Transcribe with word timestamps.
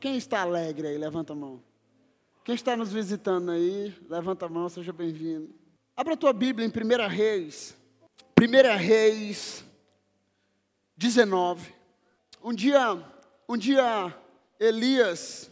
Quem 0.00 0.16
está 0.16 0.42
alegre 0.42 0.86
aí? 0.86 0.98
Levanta 0.98 1.32
a 1.32 1.36
mão. 1.36 1.60
Quem 2.44 2.54
está 2.54 2.76
nos 2.76 2.92
visitando 2.92 3.50
aí? 3.50 3.94
Levanta 4.08 4.46
a 4.46 4.48
mão, 4.48 4.68
seja 4.68 4.92
bem-vindo. 4.92 5.52
Abra 5.96 6.14
a 6.14 6.16
tua 6.16 6.32
Bíblia 6.32 6.66
em 6.66 6.70
1 6.70 7.08
Reis. 7.08 7.76
1 8.40 8.76
Reis 8.76 9.64
19. 10.96 11.74
Um 12.42 12.54
dia, 12.54 13.04
um 13.48 13.56
dia 13.56 14.14
Elias, 14.60 15.50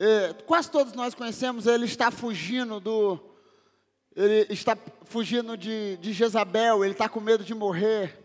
eh, 0.00 0.34
quase 0.46 0.70
todos 0.70 0.94
nós 0.94 1.14
conhecemos, 1.14 1.66
ele 1.66 1.84
está 1.84 2.10
fugindo 2.10 2.80
do. 2.80 3.20
Ele 4.16 4.46
está 4.50 4.76
fugindo 5.04 5.56
de, 5.56 5.96
de 5.98 6.12
Jezabel, 6.12 6.84
ele 6.84 6.92
está 6.92 7.08
com 7.08 7.20
medo 7.20 7.44
de 7.44 7.54
morrer. 7.54 8.21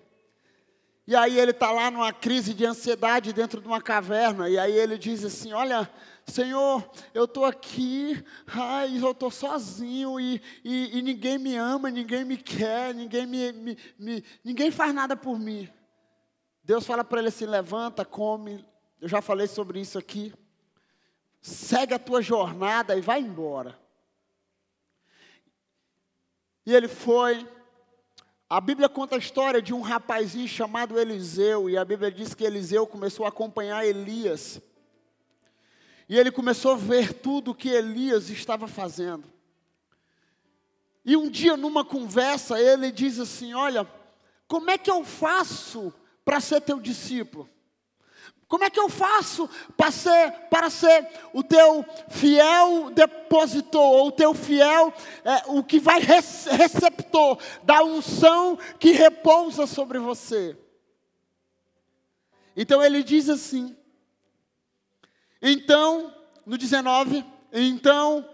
E 1.08 1.16
aí 1.16 1.40
ele 1.40 1.52
está 1.52 1.72
lá 1.72 1.90
numa 1.90 2.12
crise 2.12 2.54
de 2.54 2.66
ansiedade 2.66 3.32
dentro 3.32 3.62
de 3.62 3.68
uma 3.68 3.82
caverna. 3.82 4.50
E 4.50 4.60
aí 4.60 4.74
ele 4.74 4.98
diz 4.98 5.24
assim: 5.24 5.54
Olha, 5.54 5.90
Senhor, 6.26 6.92
eu 7.14 7.24
estou 7.24 7.46
aqui, 7.46 8.22
ai, 8.46 9.02
eu 9.02 9.12
estou 9.12 9.32
sozinho 9.32 10.20
e, 10.20 10.42
e, 10.66 10.98
e, 10.98 11.02
ninguém 11.02 11.38
me 11.38 11.56
ama, 11.56 11.90
ninguém 11.90 12.26
me 12.26 12.36
quer, 12.36 12.94
ninguém, 12.94 13.26
me, 13.26 13.54
me, 13.54 13.78
me 13.98 14.24
ninguém 14.44 14.70
faz 14.70 14.94
nada 14.94 15.16
por 15.16 15.40
mim. 15.40 15.70
Deus 16.62 16.86
fala 16.86 17.06
para 17.06 17.20
ele 17.20 17.30
assim: 17.30 17.46
levanta, 17.46 18.04
come. 18.04 18.68
Eu 19.00 19.08
já 19.08 19.22
falei 19.22 19.48
sobre 19.48 19.80
isso 19.80 19.98
aqui. 19.98 20.34
Segue 21.42 21.94
a 21.94 22.00
tua 22.00 22.22
jornada 22.22 22.98
e 22.98 23.00
vai 23.00 23.22
embora. 23.22 23.80
E 26.66 26.76
ele 26.76 26.90
foi, 26.90 27.48
a 28.50 28.62
Bíblia 28.62 28.88
conta 28.88 29.16
a 29.16 29.20
história 29.20 29.62
de 29.62 29.74
um 29.74 29.82
rapazinho 29.82 30.48
chamado 30.48 30.98
Eliseu, 30.98 31.70
e 31.70 31.78
a 31.78 31.84
Bíblia 31.84 32.10
diz 32.10 32.34
que 32.34 32.46
Eliseu 32.46 32.88
começou 32.88 33.26
a 33.26 33.30
acompanhar 33.30 33.86
Elias. 33.86 34.62
E 36.08 36.18
ele 36.18 36.32
começou 36.32 36.72
a 36.72 36.78
ver 36.78 37.14
tudo 37.14 37.52
o 37.52 37.56
que 37.56 37.68
Elias 37.68 38.30
estava 38.30 38.66
fazendo. 38.66 39.26
E 41.04 41.18
um 41.18 41.30
dia, 41.30 41.58
numa 41.58 41.84
conversa, 41.84 42.60
ele 42.60 42.90
diz 42.92 43.20
assim: 43.20 43.54
Olha, 43.54 43.86
como 44.48 44.70
é 44.72 44.78
que 44.78 44.90
eu 44.90 45.04
faço 45.04 45.94
para 46.24 46.40
ser 46.40 46.62
teu 46.62 46.80
discípulo? 46.80 47.50
Como 48.48 48.64
é 48.64 48.70
que 48.70 48.80
eu 48.80 48.88
faço 48.88 49.50
para 49.76 49.92
ser, 49.92 50.32
para 50.50 50.70
ser 50.70 51.06
o 51.34 51.44
teu 51.44 51.86
fiel 52.10 52.90
depositor, 52.92 53.82
ou 53.82 54.08
o 54.08 54.12
teu 54.12 54.34
fiel, 54.34 54.94
é, 55.26 55.44
o 55.48 55.62
que 55.62 55.80
vai 55.80 56.00
receptor 56.00 57.38
da 57.64 57.84
unção 57.84 58.58
que 58.80 58.92
repousa 58.92 59.68
sobre 59.68 60.00
você? 60.00 60.58
Então 62.56 62.82
ele 62.82 63.04
diz 63.04 63.28
assim, 63.28 63.76
então, 65.42 66.16
no 66.46 66.58
19, 66.58 67.26
então 67.52 68.28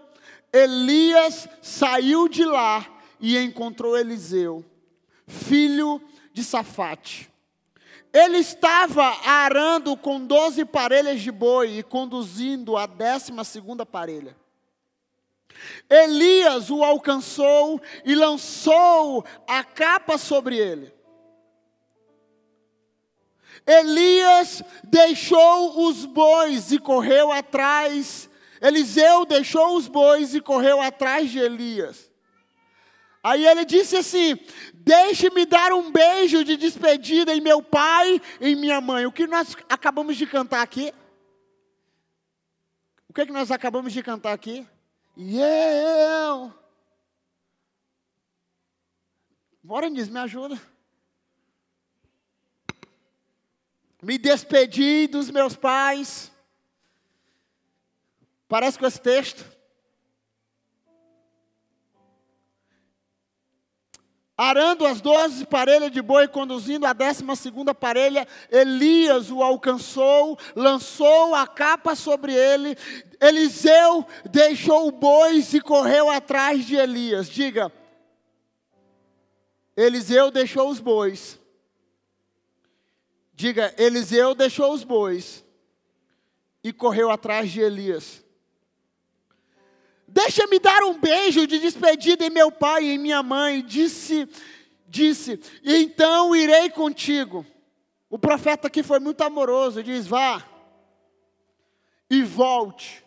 Elias 0.52 1.48
saiu 1.60 2.28
de 2.28 2.44
lá 2.44 2.86
e 3.18 3.36
encontrou 3.36 3.98
Eliseu, 3.98 4.64
filho 5.26 6.00
de 6.32 6.44
Safate 6.44 7.33
ele 8.14 8.38
estava 8.38 9.04
arando 9.28 9.96
com 9.96 10.24
doze 10.24 10.64
parelhas 10.64 11.20
de 11.20 11.32
boi 11.32 11.78
e 11.78 11.82
conduzindo 11.82 12.76
a 12.76 12.86
décima 12.86 13.42
segunda 13.42 13.84
parelha. 13.84 14.36
Elias 15.90 16.70
o 16.70 16.84
alcançou 16.84 17.82
e 18.04 18.14
lançou 18.14 19.24
a 19.48 19.64
capa 19.64 20.16
sobre 20.16 20.56
ele. 20.56 20.94
Elias 23.66 24.62
deixou 24.84 25.88
os 25.88 26.06
bois 26.06 26.70
e 26.70 26.78
correu 26.78 27.32
atrás. 27.32 28.30
Eliseu 28.60 29.26
deixou 29.26 29.76
os 29.76 29.88
bois 29.88 30.36
e 30.36 30.40
correu 30.40 30.80
atrás 30.80 31.30
de 31.30 31.40
Elias. 31.40 32.13
Aí 33.24 33.46
ele 33.46 33.64
disse 33.64 33.96
assim: 33.96 34.38
Deixe-me 34.74 35.46
dar 35.46 35.72
um 35.72 35.90
beijo 35.90 36.44
de 36.44 36.58
despedida 36.58 37.34
em 37.34 37.40
meu 37.40 37.62
pai 37.62 38.20
e 38.38 38.50
em 38.50 38.54
minha 38.54 38.82
mãe. 38.82 39.06
O 39.06 39.12
que 39.12 39.26
nós 39.26 39.56
acabamos 39.66 40.18
de 40.18 40.26
cantar 40.26 40.60
aqui? 40.60 40.92
O 43.08 43.14
que, 43.14 43.22
é 43.22 43.26
que 43.26 43.32
nós 43.32 43.50
acabamos 43.50 43.94
de 43.94 44.02
cantar 44.02 44.34
aqui? 44.34 44.68
Eu. 45.16 46.52
Morenis, 49.62 50.10
me 50.10 50.20
ajuda. 50.20 50.60
Me 54.02 54.18
despedi 54.18 55.06
dos 55.06 55.30
meus 55.30 55.56
pais. 55.56 56.30
Parece 58.46 58.78
com 58.78 58.84
esse 58.84 59.00
texto. 59.00 59.54
Arando 64.36 64.84
as 64.84 65.00
doze 65.00 65.46
parelhas 65.46 65.92
de 65.92 66.02
boi, 66.02 66.26
conduzindo 66.26 66.84
a 66.86 66.92
décima 66.92 67.36
segunda 67.36 67.72
parelha, 67.72 68.26
Elias 68.50 69.30
o 69.30 69.42
alcançou, 69.44 70.36
lançou 70.56 71.36
a 71.36 71.46
capa 71.46 71.94
sobre 71.94 72.32
ele. 72.34 72.76
Eliseu 73.20 74.04
deixou 74.28 74.88
o 74.88 74.92
boi 74.92 75.38
e 75.52 75.60
correu 75.60 76.10
atrás 76.10 76.64
de 76.66 76.74
Elias. 76.74 77.28
Diga, 77.28 77.72
Eliseu 79.76 80.32
deixou 80.32 80.68
os 80.68 80.80
bois. 80.80 81.38
Diga, 83.34 83.72
Eliseu 83.78 84.34
deixou 84.34 84.72
os 84.72 84.82
bois 84.82 85.44
e 86.62 86.72
correu 86.72 87.08
atrás 87.08 87.52
de 87.52 87.60
Elias. 87.60 88.23
Deixa-me 90.14 90.60
dar 90.60 90.84
um 90.84 90.96
beijo 90.96 91.44
de 91.44 91.58
despedida 91.58 92.24
em 92.24 92.30
meu 92.30 92.52
pai 92.52 92.84
e 92.84 92.90
em 92.92 92.98
minha 92.98 93.20
mãe. 93.20 93.60
Disse, 93.60 94.28
disse, 94.86 95.40
então 95.64 96.36
irei 96.36 96.70
contigo. 96.70 97.44
O 98.08 98.16
profeta 98.16 98.68
aqui 98.68 98.84
foi 98.84 99.00
muito 99.00 99.22
amoroso, 99.22 99.82
diz: 99.82 100.06
vá 100.06 100.40
e 102.08 102.22
volte. 102.22 103.04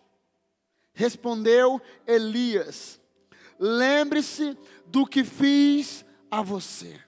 Respondeu 0.91 1.81
Elias: 2.05 2.99
lembre-se 3.57 4.57
do 4.87 5.07
que 5.07 5.23
fiz 5.23 6.03
a 6.29 6.41
você. 6.41 6.99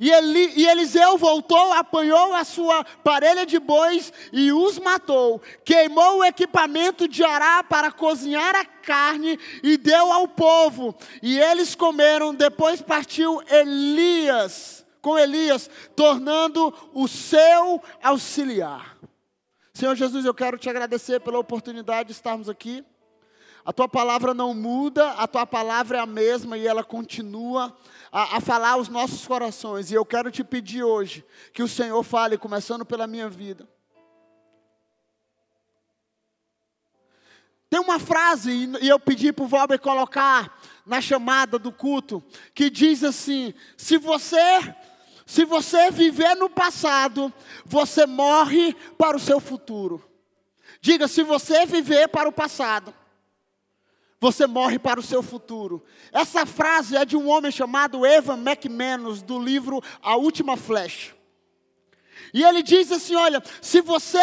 E, 0.00 0.10
Eli, 0.10 0.54
e 0.56 0.66
Eliseu 0.66 1.18
voltou, 1.18 1.74
apanhou 1.74 2.32
a 2.32 2.42
sua 2.42 2.82
parelha 3.04 3.44
de 3.44 3.58
bois 3.58 4.10
e 4.32 4.50
os 4.50 4.78
matou. 4.78 5.42
Queimou 5.62 6.18
o 6.18 6.24
equipamento 6.24 7.06
de 7.06 7.22
Ará 7.22 7.62
para 7.62 7.92
cozinhar 7.92 8.56
a 8.56 8.64
carne 8.64 9.38
e 9.62 9.76
deu 9.76 10.10
ao 10.10 10.26
povo. 10.26 10.96
E 11.22 11.38
eles 11.38 11.74
comeram. 11.74 12.34
Depois 12.34 12.80
partiu 12.80 13.42
Elias, 13.46 14.86
com 15.02 15.18
Elias, 15.18 15.68
tornando 15.94 16.72
o 16.94 17.06
seu 17.06 17.82
auxiliar. 18.02 18.96
Senhor 19.74 19.94
Jesus, 19.94 20.24
eu 20.24 20.32
quero 20.32 20.56
te 20.56 20.70
agradecer 20.70 21.20
pela 21.20 21.38
oportunidade 21.38 22.06
de 22.06 22.12
estarmos 22.12 22.48
aqui. 22.48 22.82
A 23.66 23.72
tua 23.72 23.86
palavra 23.86 24.32
não 24.32 24.54
muda, 24.54 25.10
a 25.12 25.28
tua 25.28 25.46
palavra 25.46 25.98
é 25.98 26.00
a 26.00 26.06
mesma 26.06 26.56
e 26.56 26.66
ela 26.66 26.82
continua 26.82 27.76
a, 28.12 28.36
a, 28.36 28.40
falar 28.40 28.70
aos 28.70 28.88
nossos 28.88 29.26
corações. 29.26 29.90
E 29.90 29.94
eu 29.94 30.04
quero 30.04 30.30
te 30.30 30.42
pedir 30.42 30.82
hoje 30.82 31.24
que 31.52 31.62
o 31.62 31.68
Senhor 31.68 32.02
fale, 32.02 32.36
começando 32.36 32.84
pela 32.84 33.06
minha 33.06 33.28
vida. 33.28 33.68
Tem 37.68 37.78
uma 37.78 38.00
frase, 38.00 38.68
e 38.82 38.88
eu 38.88 38.98
pedi 38.98 39.32
para 39.32 39.44
o 39.44 39.48
Valber 39.48 39.78
colocar 39.78 40.60
na 40.84 41.00
chamada 41.00 41.56
do 41.56 41.70
culto, 41.70 42.22
que 42.52 42.68
diz 42.68 43.04
assim: 43.04 43.54
se 43.76 43.96
você, 43.96 44.74
se 45.24 45.44
você 45.44 45.88
viver 45.92 46.34
no 46.34 46.50
passado, 46.50 47.32
você 47.64 48.06
morre 48.06 48.74
para 48.98 49.16
o 49.16 49.20
seu 49.20 49.38
futuro. 49.38 50.04
Diga, 50.80 51.06
se 51.06 51.22
você 51.22 51.64
viver 51.64 52.08
para 52.08 52.28
o 52.28 52.32
passado, 52.32 52.92
você 54.20 54.46
morre 54.46 54.78
para 54.78 55.00
o 55.00 55.02
seu 55.02 55.22
futuro. 55.22 55.82
Essa 56.12 56.44
frase 56.44 56.96
é 56.96 57.04
de 57.04 57.16
um 57.16 57.28
homem 57.28 57.50
chamado 57.50 58.04
Evan 58.04 58.38
McManus, 58.38 59.22
do 59.22 59.38
livro 59.38 59.82
A 60.02 60.14
Última 60.16 60.56
Flecha. 60.56 61.14
E 62.34 62.44
ele 62.44 62.62
diz 62.62 62.92
assim: 62.92 63.16
olha, 63.16 63.42
se 63.62 63.80
você 63.80 64.18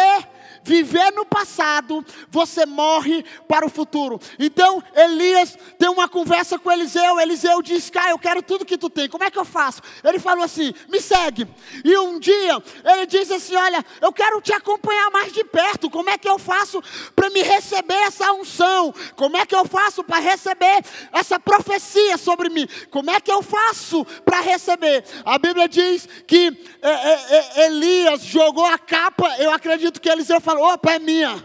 viver 0.62 1.12
no 1.12 1.24
passado, 1.24 2.04
você 2.30 2.66
morre 2.66 3.24
para 3.46 3.66
o 3.66 3.70
futuro. 3.70 4.20
Então, 4.38 4.82
Elias 4.94 5.56
tem 5.78 5.88
uma 5.88 6.08
conversa 6.08 6.58
com 6.58 6.70
Eliseu. 6.70 7.18
Eliseu 7.20 7.62
diz: 7.62 7.90
Cara, 7.90 8.10
eu 8.10 8.18
quero 8.18 8.42
tudo 8.42 8.64
que 8.64 8.78
tu 8.78 8.90
tem. 8.90 9.08
Como 9.08 9.24
é 9.24 9.30
que 9.30 9.38
eu 9.38 9.44
faço? 9.44 9.82
Ele 10.04 10.18
falou 10.18 10.44
assim: 10.44 10.72
Me 10.88 11.00
segue. 11.00 11.46
E 11.84 11.96
um 11.98 12.18
dia, 12.18 12.62
ele 12.84 13.06
diz 13.06 13.30
assim: 13.30 13.56
Olha, 13.56 13.84
eu 14.00 14.12
quero 14.12 14.40
te 14.40 14.52
acompanhar 14.52 15.10
mais 15.10 15.32
de 15.32 15.44
perto. 15.44 15.90
Como 15.90 16.10
é 16.10 16.18
que 16.18 16.28
eu 16.28 16.38
faço 16.38 16.82
para 17.14 17.30
me 17.30 17.42
receber 17.42 17.94
essa 17.94 18.32
unção? 18.32 18.94
Como 19.16 19.36
é 19.36 19.46
que 19.46 19.54
eu 19.54 19.64
faço 19.64 20.02
para 20.02 20.18
receber 20.18 20.84
essa 21.12 21.38
profecia 21.38 22.16
sobre 22.16 22.48
mim? 22.48 22.66
Como 22.90 23.10
é 23.10 23.20
que 23.20 23.30
eu 23.30 23.42
faço 23.42 24.04
para 24.24 24.40
receber? 24.40 25.04
A 25.24 25.38
Bíblia 25.38 25.68
diz 25.68 26.08
que 26.26 26.46
é, 26.82 26.90
é, 26.90 27.12
é, 27.30 27.66
Elias 27.66 28.22
jogou 28.22 28.64
a 28.64 28.78
capa. 28.78 29.36
Eu 29.38 29.50
acredito 29.50 30.00
que 30.00 30.08
Eliseu 30.08 30.40
falou: 30.48 30.72
Opa, 30.72 30.92
é 30.92 30.98
minha. 30.98 31.44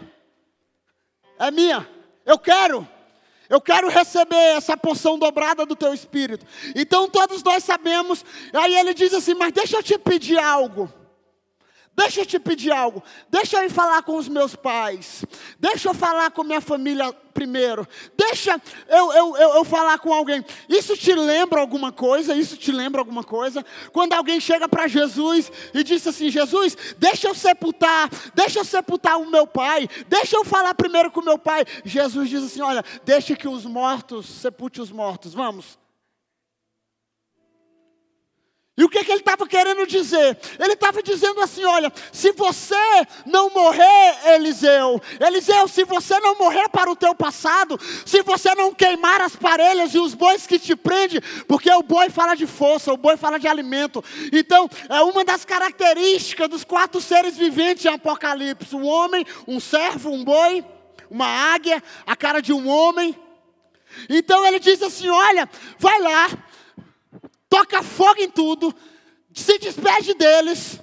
É 1.38 1.50
minha. 1.50 1.86
Eu 2.24 2.38
quero. 2.38 2.88
Eu 3.50 3.60
quero 3.60 3.88
receber 3.88 4.56
essa 4.56 4.76
porção 4.76 5.18
dobrada 5.18 5.66
do 5.66 5.76
teu 5.76 5.92
espírito. 5.92 6.46
Então 6.74 7.10
todos 7.10 7.42
nós 7.42 7.62
sabemos. 7.62 8.24
Aí 8.54 8.74
ele 8.74 8.94
diz 8.94 9.12
assim: 9.12 9.34
Mas 9.34 9.52
deixa 9.52 9.76
eu 9.76 9.82
te 9.82 9.98
pedir 9.98 10.38
algo. 10.38 10.90
Deixa 11.96 12.22
eu 12.22 12.26
te 12.26 12.38
pedir 12.40 12.72
algo. 12.72 13.02
Deixa 13.30 13.58
eu 13.58 13.64
ir 13.64 13.70
falar 13.70 14.02
com 14.02 14.16
os 14.16 14.28
meus 14.28 14.56
pais. 14.56 15.24
Deixa 15.60 15.88
eu 15.88 15.94
falar 15.94 16.30
com 16.32 16.42
minha 16.42 16.60
família 16.60 17.12
primeiro. 17.32 17.86
Deixa 18.16 18.60
eu, 18.88 19.12
eu, 19.12 19.36
eu, 19.36 19.48
eu, 19.54 19.64
falar 19.64 19.98
com 19.98 20.12
alguém. 20.12 20.44
Isso 20.68 20.96
te 20.96 21.14
lembra 21.14 21.60
alguma 21.60 21.92
coisa? 21.92 22.34
Isso 22.34 22.56
te 22.56 22.72
lembra 22.72 23.00
alguma 23.00 23.22
coisa? 23.22 23.64
Quando 23.92 24.12
alguém 24.12 24.40
chega 24.40 24.68
para 24.68 24.88
Jesus 24.88 25.52
e 25.72 25.84
diz 25.84 26.04
assim: 26.04 26.30
Jesus, 26.30 26.76
deixa 26.98 27.28
eu 27.28 27.34
sepultar, 27.34 28.10
deixa 28.34 28.58
eu 28.58 28.64
sepultar 28.64 29.20
o 29.20 29.30
meu 29.30 29.46
pai, 29.46 29.88
deixa 30.08 30.36
eu 30.36 30.44
falar 30.44 30.74
primeiro 30.74 31.12
com 31.12 31.20
o 31.20 31.24
meu 31.24 31.38
pai. 31.38 31.64
Jesus 31.84 32.28
diz 32.28 32.42
assim: 32.42 32.60
Olha, 32.60 32.84
deixa 33.04 33.36
que 33.36 33.46
os 33.46 33.64
mortos 33.64 34.26
sepulte 34.26 34.80
os 34.80 34.90
mortos. 34.90 35.32
Vamos. 35.32 35.83
E 38.76 38.82
o 38.82 38.88
que, 38.88 39.04
que 39.04 39.12
ele 39.12 39.20
estava 39.20 39.46
querendo 39.46 39.86
dizer? 39.86 40.36
Ele 40.58 40.72
estava 40.72 41.00
dizendo 41.00 41.40
assim: 41.40 41.64
olha, 41.64 41.92
se 42.12 42.32
você 42.32 42.74
não 43.24 43.48
morrer, 43.50 44.34
Eliseu, 44.34 45.00
Eliseu, 45.20 45.68
se 45.68 45.84
você 45.84 46.18
não 46.18 46.36
morrer 46.36 46.68
para 46.68 46.90
o 46.90 46.96
teu 46.96 47.14
passado, 47.14 47.78
se 48.04 48.20
você 48.22 48.52
não 48.56 48.74
queimar 48.74 49.20
as 49.20 49.36
parelhas 49.36 49.94
e 49.94 49.98
os 49.98 50.12
bois 50.14 50.44
que 50.44 50.58
te 50.58 50.74
prende, 50.74 51.20
porque 51.46 51.70
o 51.70 51.84
boi 51.84 52.10
fala 52.10 52.34
de 52.34 52.48
força, 52.48 52.92
o 52.92 52.96
boi 52.96 53.16
fala 53.16 53.38
de 53.38 53.46
alimento. 53.46 54.02
Então, 54.32 54.68
é 54.88 55.00
uma 55.02 55.24
das 55.24 55.44
características 55.44 56.48
dos 56.48 56.64
quatro 56.64 57.00
seres 57.00 57.36
viventes 57.36 57.84
em 57.84 57.94
Apocalipse: 57.94 58.74
um 58.74 58.84
homem, 58.84 59.24
um 59.46 59.60
servo, 59.60 60.10
um 60.10 60.24
boi, 60.24 60.64
uma 61.08 61.28
águia, 61.28 61.80
a 62.04 62.16
cara 62.16 62.42
de 62.42 62.52
um 62.52 62.68
homem. 62.68 63.16
Então 64.08 64.44
ele 64.44 64.58
diz 64.58 64.82
assim: 64.82 65.08
olha, 65.08 65.48
vai 65.78 66.00
lá 66.00 66.28
toca 67.48 67.82
fogo 67.82 68.20
em 68.20 68.30
tudo, 68.30 68.74
se 69.32 69.58
despede 69.58 70.14
deles 70.14 70.80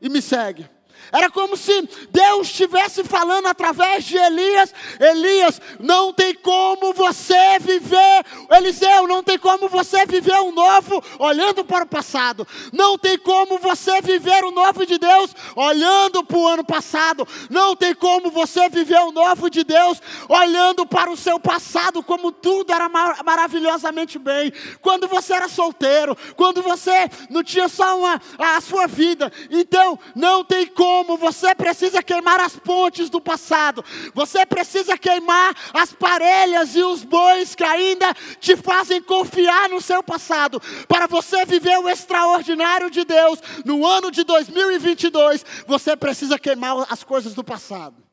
e 0.00 0.08
me 0.08 0.20
segue. 0.20 0.68
Era 1.16 1.30
como 1.30 1.56
se 1.56 1.88
Deus 2.10 2.48
estivesse 2.48 3.02
falando 3.02 3.46
através 3.46 4.04
de 4.04 4.18
Elias: 4.18 4.74
Elias, 5.00 5.58
não 5.80 6.12
tem 6.12 6.34
como 6.34 6.92
você 6.92 7.58
viver, 7.58 8.22
Eliseu, 8.50 9.06
não 9.08 9.22
tem 9.22 9.38
como 9.38 9.66
você 9.66 10.04
viver 10.04 10.36
o 10.40 10.52
novo 10.52 11.02
olhando 11.18 11.64
para 11.64 11.84
o 11.84 11.88
passado, 11.88 12.46
não 12.70 12.98
tem 12.98 13.18
como 13.18 13.56
você 13.58 14.02
viver 14.02 14.44
o 14.44 14.50
novo 14.50 14.84
de 14.84 14.98
Deus 14.98 15.34
olhando 15.54 16.22
para 16.22 16.36
o 16.36 16.48
ano 16.48 16.64
passado, 16.64 17.26
não 17.48 17.74
tem 17.74 17.94
como 17.94 18.30
você 18.30 18.68
viver 18.68 19.00
o 19.00 19.12
novo 19.12 19.48
de 19.48 19.64
Deus 19.64 20.02
olhando 20.28 20.84
para 20.84 21.10
o 21.10 21.16
seu 21.16 21.40
passado, 21.40 22.02
como 22.02 22.30
tudo 22.30 22.74
era 22.74 22.90
mar 22.90 23.24
maravilhosamente 23.24 24.18
bem, 24.18 24.52
quando 24.82 25.08
você 25.08 25.32
era 25.32 25.48
solteiro, 25.48 26.14
quando 26.36 26.60
você 26.60 27.08
não 27.30 27.42
tinha 27.42 27.68
só 27.70 27.98
uma, 27.98 28.20
a 28.38 28.60
sua 28.60 28.86
vida, 28.86 29.32
então 29.50 29.98
não 30.14 30.44
tem 30.44 30.66
como 30.66 31.05
como 31.06 31.16
você 31.16 31.54
precisa 31.54 32.02
queimar 32.02 32.40
as 32.40 32.56
pontes 32.56 33.08
do 33.08 33.20
passado, 33.20 33.84
você 34.12 34.44
precisa 34.44 34.98
queimar 34.98 35.54
as 35.72 35.92
parelhas 35.92 36.74
e 36.74 36.82
os 36.82 37.04
bois 37.04 37.54
que 37.54 37.62
ainda 37.62 38.12
te 38.40 38.56
fazem 38.56 39.00
confiar 39.00 39.68
no 39.68 39.80
seu 39.80 40.02
passado, 40.02 40.60
para 40.88 41.06
você 41.06 41.44
viver 41.44 41.78
o 41.78 41.88
extraordinário 41.88 42.90
de 42.90 43.04
Deus 43.04 43.40
no 43.64 43.86
ano 43.86 44.10
de 44.10 44.24
2022, 44.24 45.44
você 45.66 45.96
precisa 45.96 46.38
queimar 46.38 46.84
as 46.90 47.04
coisas 47.04 47.34
do 47.34 47.44
passado. 47.44 48.04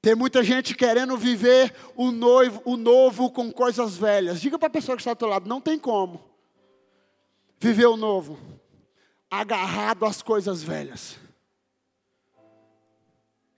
Tem 0.00 0.14
muita 0.14 0.42
gente 0.42 0.74
querendo 0.74 1.18
viver 1.18 1.74
o, 1.94 2.10
noivo, 2.10 2.62
o 2.64 2.76
novo 2.78 3.30
com 3.30 3.52
coisas 3.52 3.96
velhas. 3.96 4.40
Diga 4.40 4.58
para 4.58 4.68
a 4.68 4.70
pessoa 4.70 4.96
que 4.96 5.02
está 5.02 5.10
ao 5.10 5.16
teu 5.16 5.28
lado, 5.28 5.48
não 5.48 5.60
tem 5.60 5.78
como 5.78 6.24
viver 7.60 7.86
o 7.86 7.96
novo 7.96 8.57
agarrado 9.30 10.04
às 10.04 10.22
coisas 10.22 10.62
velhas. 10.62 11.16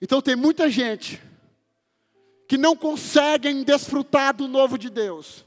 Então 0.01 0.21
tem 0.21 0.35
muita 0.35 0.69
gente 0.71 1.23
que 2.49 2.59
não 2.59 2.75
conseguem 2.75 3.63
desfrutar 3.63 4.35
do 4.35 4.49
novo 4.49 4.77
de 4.77 4.91
Deus. 4.91 5.45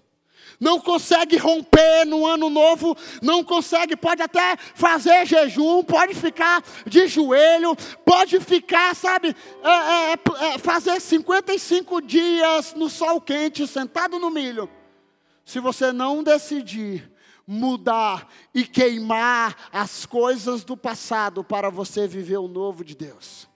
Não 0.60 0.80
consegue 0.80 1.36
romper 1.36 2.06
no 2.06 2.26
ano 2.26 2.50
novo, 2.50 2.96
não 3.22 3.44
consegue, 3.44 3.98
pode 3.98 4.22
até 4.22 4.56
fazer 4.76 5.26
jejum, 5.26 5.84
pode 5.84 6.14
ficar 6.14 6.64
de 6.86 7.08
joelho, 7.08 7.76
pode 8.06 8.40
ficar, 8.40 8.96
sabe, 8.96 9.36
é, 9.62 10.14
é, 10.14 10.14
é, 10.14 10.58
fazer 10.60 11.02
55 11.02 12.02
dias 12.02 12.74
no 12.76 12.90
sol 12.90 13.20
quente, 13.20 13.68
sentado 13.68 14.18
no 14.20 14.30
milho. 14.30 14.70
Se 15.44 15.60
você 15.60 15.92
não 15.92 16.24
decidir 16.24 17.12
mudar 17.48 18.28
e 18.54 18.64
queimar 18.66 19.70
as 19.72 20.06
coisas 20.06 20.64
do 20.64 20.78
passado 20.78 21.44
para 21.44 21.70
você 21.70 22.08
viver 22.08 22.38
o 22.38 22.48
novo 22.48 22.84
de 22.84 22.96
Deus. 22.96 23.48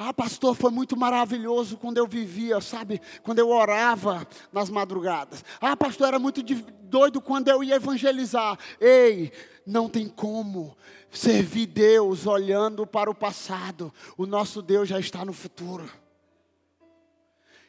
Ah, 0.00 0.14
pastor, 0.14 0.54
foi 0.54 0.70
muito 0.70 0.96
maravilhoso 0.96 1.76
quando 1.76 1.98
eu 1.98 2.06
vivia, 2.06 2.60
sabe? 2.60 3.00
Quando 3.24 3.40
eu 3.40 3.48
orava 3.48 4.24
nas 4.52 4.70
madrugadas. 4.70 5.44
Ah, 5.60 5.76
pastor, 5.76 6.06
era 6.06 6.20
muito 6.20 6.40
doido 6.84 7.20
quando 7.20 7.48
eu 7.48 7.64
ia 7.64 7.74
evangelizar. 7.74 8.56
Ei, 8.80 9.32
não 9.66 9.88
tem 9.88 10.08
como 10.08 10.76
servir 11.10 11.66
Deus 11.66 12.26
olhando 12.26 12.86
para 12.86 13.10
o 13.10 13.14
passado. 13.14 13.92
O 14.16 14.24
nosso 14.24 14.62
Deus 14.62 14.88
já 14.88 15.00
está 15.00 15.24
no 15.24 15.32
futuro. 15.32 15.90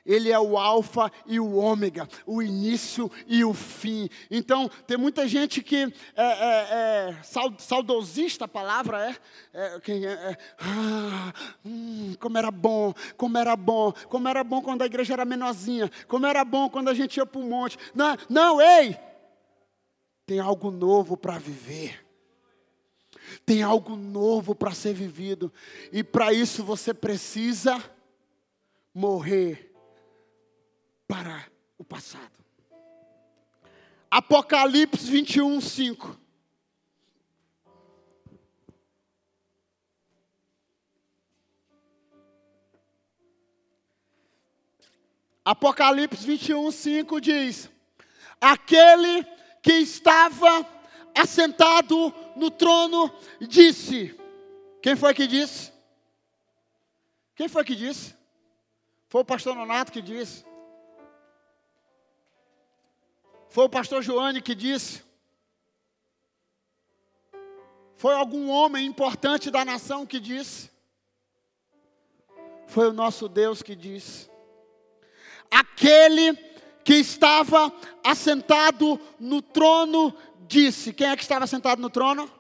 Ele 0.06 0.32
é 0.32 0.40
o 0.40 0.58
alfa 0.58 1.12
e 1.26 1.40
o 1.40 1.56
ômega, 1.56 2.08
o 2.26 2.42
início 2.42 3.12
e 3.28 3.44
o 3.44 3.54
fim. 3.54 4.10
Então, 4.30 4.70
tem 4.88 4.98
muita 4.98 5.28
gente 5.28 5.62
que 5.62 5.94
é, 6.16 6.24
é, 6.24 7.10
é 7.16 7.18
saudosista, 7.58 8.46
a 8.46 8.48
palavra 8.48 9.16
é, 9.54 9.60
é, 9.62 9.82
é, 9.88 10.06
é 10.06 10.38
ah, 10.60 11.34
hum, 11.66 12.16
como 12.20 12.38
era 12.38 12.52
bom, 12.52 12.94
como 13.18 13.38
era 13.38 13.56
bom, 13.56 13.94
como 14.08 14.28
era 14.28 14.44
bom 14.44 14.62
quando 14.62 14.82
a 14.82 14.86
igreja 14.86 15.14
era 15.14 15.26
menorzinha, 15.26 15.90
como 16.08 16.26
era 16.26 16.44
bom 16.44 16.70
quando 16.70 16.90
a 16.90 16.94
gente 16.94 17.18
ia 17.18 17.26
para 17.26 17.40
o 17.40 17.44
monte. 17.44 17.78
Não, 17.94 18.18
não, 18.30 18.62
ei, 18.62 18.98
tem 20.26 20.40
algo 20.40 20.70
novo 20.70 21.18
para 21.18 21.38
viver. 21.38 22.06
Tem 23.46 23.64
algo 23.64 23.96
novo 23.96 24.54
para 24.54 24.72
ser 24.72 24.94
vivido. 24.94 25.52
E 25.92 26.04
para 26.04 26.34
isso 26.34 26.64
você 26.64 26.94
precisa 26.94 27.84
morrer 28.94 29.69
para 31.10 31.44
o 31.76 31.84
passado. 31.84 32.32
Apocalipse 34.12 35.10
21, 35.10 35.60
5. 35.60 36.20
Apocalipse 45.44 46.24
21, 46.24 46.72
5 46.72 47.20
diz: 47.20 47.72
Aquele 48.40 49.24
que 49.64 49.74
estava 49.74 50.64
assentado 51.18 52.14
no 52.36 52.52
trono 52.52 53.12
disse: 53.42 54.16
Quem 54.80 54.96
foi 54.96 55.16
que 55.16 55.26
disse? 55.26 55.74
Quem 57.36 57.48
foi 57.48 57.64
que 57.64 57.76
disse? 57.76 58.16
Foi 59.08 59.22
o 59.22 59.26
pastor 59.26 59.56
Nonato 59.56 59.92
que 59.92 60.04
disse. 60.04 60.49
Foi 63.50 63.66
o 63.66 63.70
pastor 63.70 64.02
Joane 64.02 64.42
que 64.42 64.54
disse. 64.54 65.04
Foi 67.96 68.14
algum 68.14 68.50
homem 68.50 68.86
importante 68.86 69.52
da 69.52 69.66
nação 69.66 70.06
que 70.06 70.20
disse. 70.20 70.70
Foi 72.68 72.88
o 72.88 72.94
nosso 72.94 73.28
Deus 73.28 73.62
que 73.64 73.76
disse. 73.76 74.30
Aquele 75.50 76.34
que 76.84 76.94
estava 76.94 77.74
assentado 78.04 79.00
no 79.20 79.42
trono 79.42 80.16
disse: 80.48 80.94
Quem 80.94 81.10
é 81.10 81.16
que 81.16 81.24
estava 81.24 81.48
sentado 81.48 81.82
no 81.82 81.90
trono? 81.90 82.32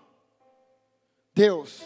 Deus. 1.33 1.81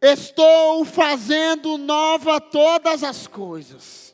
Estou 0.00 0.84
fazendo 0.84 1.78
nova 1.78 2.40
todas 2.40 3.04
as 3.04 3.26
coisas. 3.26 4.13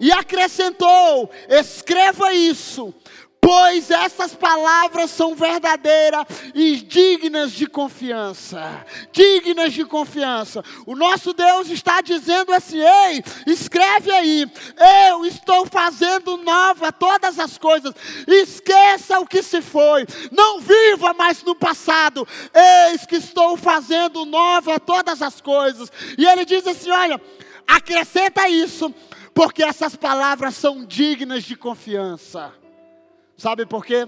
E 0.00 0.12
acrescentou: 0.12 1.30
escreva 1.48 2.32
isso, 2.32 2.94
pois 3.40 3.90
essas 3.90 4.34
palavras 4.34 5.10
são 5.10 5.34
verdadeiras 5.34 6.26
e 6.54 6.76
dignas 6.76 7.52
de 7.52 7.66
confiança. 7.66 8.84
Dignas 9.10 9.72
de 9.72 9.84
confiança. 9.84 10.62
O 10.86 10.94
nosso 10.94 11.32
Deus 11.32 11.68
está 11.70 12.00
dizendo 12.00 12.52
assim: 12.52 12.78
ei, 12.78 13.24
escreve 13.46 14.10
aí, 14.10 14.46
eu 15.10 15.24
estou 15.24 15.66
fazendo 15.66 16.36
nova 16.36 16.92
todas 16.92 17.38
as 17.38 17.56
coisas. 17.56 17.94
Esqueça 18.26 19.18
o 19.18 19.26
que 19.26 19.42
se 19.42 19.62
foi, 19.62 20.06
não 20.30 20.60
viva 20.60 21.14
mais 21.14 21.42
no 21.42 21.54
passado. 21.54 22.26
Eis 22.90 23.06
que 23.06 23.16
estou 23.16 23.56
fazendo 23.56 24.24
nova 24.24 24.78
todas 24.78 25.22
as 25.22 25.40
coisas. 25.40 25.90
E 26.16 26.26
ele 26.26 26.44
diz 26.44 26.66
assim: 26.66 26.90
olha, 26.90 27.20
acrescenta 27.66 28.48
isso, 28.48 28.94
porque 29.38 29.62
essas 29.62 29.94
palavras 29.94 30.56
são 30.56 30.84
dignas 30.84 31.44
de 31.44 31.54
confiança. 31.54 32.52
Sabe 33.36 33.64
por 33.64 33.86
quê? 33.86 34.04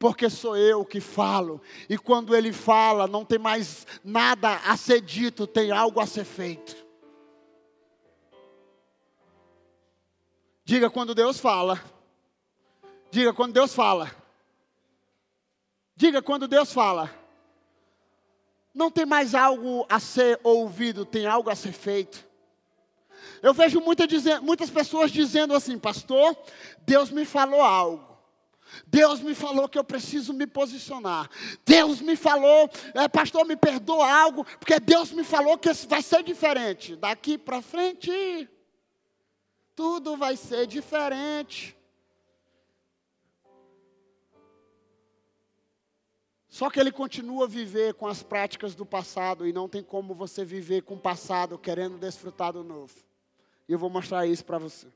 Porque 0.00 0.28
sou 0.28 0.56
eu 0.56 0.84
que 0.84 1.00
falo. 1.00 1.62
E 1.88 1.96
quando 1.96 2.34
ele 2.34 2.52
fala, 2.52 3.06
não 3.06 3.24
tem 3.24 3.38
mais 3.38 3.86
nada 4.02 4.56
a 4.66 4.76
ser 4.76 5.00
dito, 5.00 5.46
tem 5.46 5.70
algo 5.70 6.00
a 6.00 6.06
ser 6.08 6.24
feito. 6.24 6.76
Diga 10.64 10.90
quando 10.90 11.14
Deus 11.14 11.38
fala. 11.38 11.80
Diga 13.12 13.32
quando 13.32 13.52
Deus 13.52 13.72
fala. 13.72 14.10
Diga 15.94 16.20
quando 16.20 16.48
Deus 16.48 16.72
fala. 16.72 17.14
Não 18.74 18.90
tem 18.90 19.06
mais 19.06 19.36
algo 19.36 19.86
a 19.88 20.00
ser 20.00 20.40
ouvido, 20.42 21.04
tem 21.04 21.28
algo 21.28 21.48
a 21.48 21.54
ser 21.54 21.70
feito. 21.70 22.27
Eu 23.42 23.54
vejo 23.54 23.80
muita, 23.80 24.04
muitas 24.42 24.70
pessoas 24.70 25.10
dizendo 25.10 25.54
assim, 25.54 25.78
pastor, 25.78 26.36
Deus 26.86 27.10
me 27.10 27.24
falou 27.24 27.62
algo. 27.62 28.08
Deus 28.86 29.20
me 29.20 29.34
falou 29.34 29.68
que 29.68 29.78
eu 29.78 29.84
preciso 29.84 30.32
me 30.32 30.46
posicionar. 30.46 31.28
Deus 31.64 32.00
me 32.00 32.16
falou, 32.16 32.70
é, 32.94 33.08
pastor, 33.08 33.46
me 33.46 33.56
perdoa 33.56 34.10
algo, 34.10 34.44
porque 34.44 34.78
Deus 34.78 35.12
me 35.12 35.24
falou 35.24 35.58
que 35.58 35.72
vai 35.88 36.02
ser 36.02 36.22
diferente. 36.22 36.96
Daqui 36.96 37.38
para 37.38 37.62
frente, 37.62 38.48
tudo 39.74 40.16
vai 40.16 40.36
ser 40.36 40.66
diferente. 40.66 41.76
Só 46.48 46.68
que 46.68 46.80
ele 46.80 46.90
continua 46.90 47.44
a 47.44 47.48
viver 47.48 47.94
com 47.94 48.06
as 48.06 48.22
práticas 48.22 48.74
do 48.74 48.84
passado 48.84 49.46
e 49.46 49.52
não 49.52 49.68
tem 49.68 49.82
como 49.82 50.14
você 50.14 50.44
viver 50.44 50.82
com 50.82 50.94
o 50.94 51.00
passado 51.00 51.56
querendo 51.56 51.98
desfrutar 51.98 52.52
do 52.52 52.64
novo. 52.64 53.07
E 53.68 53.72
eu 53.72 53.78
vou 53.78 53.90
mostrar 53.90 54.26
isso 54.26 54.44
para 54.44 54.58
você. 54.58 54.86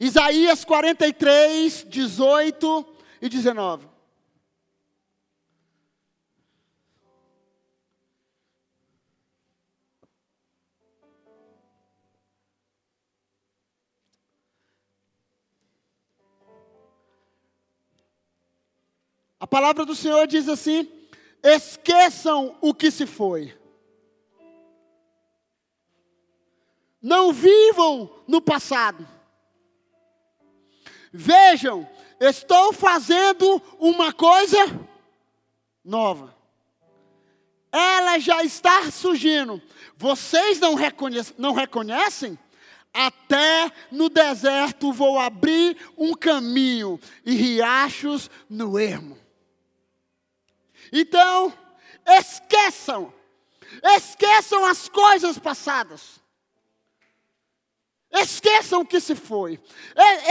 Isaías 0.00 0.64
43, 0.64 1.84
18 1.88 2.86
e 3.20 3.28
19. 3.28 3.88
A 19.38 19.46
palavra 19.46 19.84
do 19.84 19.94
Senhor 19.94 20.26
diz 20.26 20.48
assim: 20.48 20.90
esqueçam 21.42 22.56
o 22.60 22.74
que 22.74 22.90
se 22.90 23.06
foi. 23.06 23.54
Não 27.06 27.32
vivam 27.32 28.10
no 28.26 28.40
passado. 28.40 29.06
Vejam, 31.12 31.88
estou 32.18 32.72
fazendo 32.72 33.62
uma 33.78 34.12
coisa 34.12 34.58
nova. 35.84 36.36
Ela 37.70 38.18
já 38.18 38.42
está 38.42 38.90
surgindo. 38.90 39.62
Vocês 39.96 40.58
não, 40.58 40.74
reconhecem, 40.74 41.32
não 41.38 41.52
reconhecem? 41.52 42.36
Até 42.92 43.70
no 43.92 44.08
deserto 44.08 44.92
vou 44.92 45.16
abrir 45.20 45.76
um 45.96 46.12
caminho 46.12 46.98
e 47.24 47.36
riachos 47.36 48.28
no 48.50 48.76
ermo. 48.76 49.16
Então, 50.92 51.54
esqueçam, 52.04 53.14
esqueçam 53.96 54.64
as 54.66 54.88
coisas 54.88 55.38
passadas. 55.38 56.25
Esqueçam 58.12 58.80
o 58.80 58.86
que 58.86 59.00
se 59.00 59.14
foi. 59.14 59.60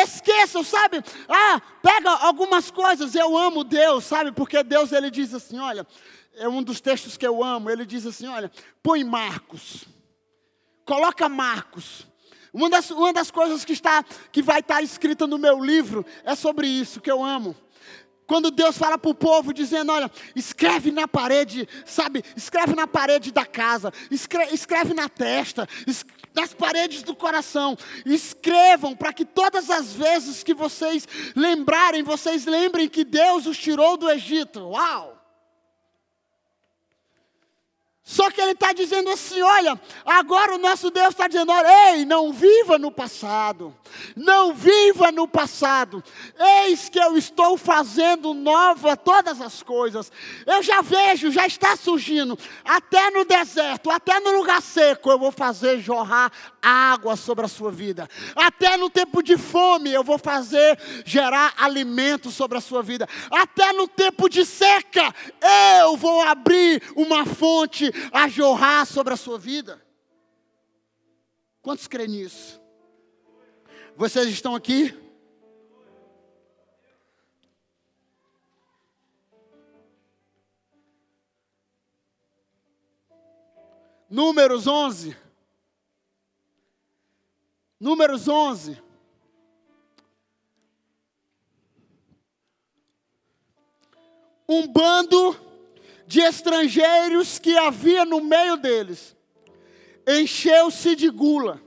Esqueçam, 0.04 0.64
sabe? 0.64 1.04
Ah, 1.28 1.62
pega 1.82 2.10
algumas 2.10 2.72
coisas. 2.72 3.14
Eu 3.16 3.38
amo 3.38 3.64
Deus, 3.64 4.06
sabe? 4.06 4.32
Porque 4.32 4.64
Deus 4.64 4.92
ele 4.92 5.12
diz 5.12 5.34
assim, 5.34 5.60
olha, 5.60 5.86
é 6.36 6.48
um 6.48 6.64
dos 6.64 6.82
textos 6.82 7.18
que 7.18 7.28
eu 7.28 7.44
amo. 7.44 7.70
Ele 7.70 7.86
diz 7.86 8.06
assim, 8.06 8.28
olha, 8.28 8.52
põe 8.82 9.04
Marcos. 9.04 9.86
Coloca 10.86 11.28
Marcos. 11.28 12.08
Uma 12.54 12.70
das, 12.70 12.90
uma 12.90 13.12
das 13.12 13.30
coisas 13.30 13.66
que, 13.66 13.74
está, 13.74 14.04
que 14.32 14.42
vai 14.42 14.62
estar 14.62 14.82
escrita 14.82 15.28
no 15.28 15.38
meu 15.38 15.64
livro 15.64 16.06
é 16.24 16.36
sobre 16.36 16.68
isso, 16.68 17.02
que 17.02 17.12
eu 17.12 17.24
amo. 17.24 17.56
Quando 18.28 18.50
Deus 18.50 18.78
fala 18.78 18.98
para 18.98 19.12
o 19.12 19.16
povo, 19.16 19.54
dizendo: 19.54 19.92
Olha, 19.92 20.10
escreve 20.36 20.92
na 20.92 21.08
parede, 21.08 21.68
sabe? 21.86 22.24
Escreve 22.36 22.76
na 22.76 22.88
parede 22.88 23.32
da 23.32 23.46
casa, 23.46 23.94
escreve, 24.10 24.54
escreve 24.54 24.94
na 24.94 25.08
testa, 25.08 25.68
escreve 25.86 26.26
nas 26.36 26.54
paredes 26.54 27.02
do 27.02 27.16
coração. 27.16 27.78
Escrevam 28.06 28.96
para 28.96 29.14
que 29.14 29.24
todas 29.24 29.70
as 29.70 29.94
vezes 29.94 30.44
que 30.44 30.54
vocês 30.54 31.08
lembrarem, 31.36 32.04
vocês 32.04 32.46
lembrem 32.46 32.90
que 32.90 33.06
Deus 33.06 33.48
os 33.48 33.58
tirou 33.58 33.96
do 33.96 34.10
Egito. 34.10 34.60
Uau! 34.60 35.15
Só 38.08 38.30
que 38.30 38.40
ele 38.40 38.52
está 38.52 38.72
dizendo 38.72 39.10
assim: 39.10 39.42
olha, 39.42 39.82
agora 40.06 40.54
o 40.54 40.60
nosso 40.60 40.92
Deus 40.92 41.10
está 41.10 41.28
dizendo: 41.28 41.52
olha, 41.52 41.96
ei, 41.96 42.06
não 42.06 42.32
viva 42.32 42.78
no 42.78 42.92
passado, 42.92 43.76
não 44.16 44.54
viva 44.54 45.12
no 45.12 45.28
passado, 45.28 46.04
eis 46.64 46.88
que 46.88 47.00
eu 47.00 47.18
estou 47.18 47.58
fazendo 47.58 48.32
nova 48.36 48.96
todas 48.96 49.42
as 49.42 49.64
coisas. 49.64 50.12
Eu 50.46 50.62
já 50.62 50.84
vejo, 50.84 51.32
já 51.32 51.48
está 51.48 51.76
surgindo, 51.76 52.38
até 52.64 53.10
no 53.10 53.26
deserto, 53.26 53.90
até 53.90 54.20
no 54.20 54.38
lugar 54.38 54.62
seco, 54.62 55.10
eu 55.10 55.18
vou 55.18 55.32
fazer 55.32 55.80
jorrar 55.80 56.32
água 56.62 57.16
sobre 57.16 57.46
a 57.46 57.50
sua 57.50 57.72
vida, 57.72 58.08
até 58.36 58.78
no 58.78 58.88
tempo 58.88 59.24
de 59.24 59.36
fome, 59.36 59.92
eu 59.92 60.04
vou 60.04 60.20
fazer 60.20 60.78
gerar 61.04 61.56
alimento 61.58 62.30
sobre 62.30 62.60
a 62.60 62.62
sua 62.62 62.84
vida, 62.84 63.10
até 63.32 63.74
no 63.74 63.88
tempo 63.88 64.30
de 64.30 64.46
seca, 64.46 65.12
eu 65.82 65.98
vou 65.98 66.22
abrir 66.22 66.84
uma 66.96 67.26
fonte 67.26 67.95
a 68.12 68.28
jorrar 68.28 68.86
sobre 68.86 69.14
a 69.14 69.18
sua 69.18 69.38
vida. 69.38 69.84
Quantos 71.62 71.88
creem 71.88 72.10
nisso? 72.10 72.62
Vocês 73.96 74.30
estão 74.30 74.56
aqui? 74.56 74.94
Números 84.10 84.68
11. 84.68 85.18
Números 87.80 88.28
11. 88.28 88.82
Um 94.48 94.68
bando 94.68 95.36
de 96.08 96.22
estrangeiros 96.22 97.40
que 97.40 97.58
havia 97.58 98.06
no 98.06 98.22
meio 98.22 98.58
deles, 98.58 99.16
encheu-se 100.08 100.96
de 100.96 101.10
gula. 101.10 101.62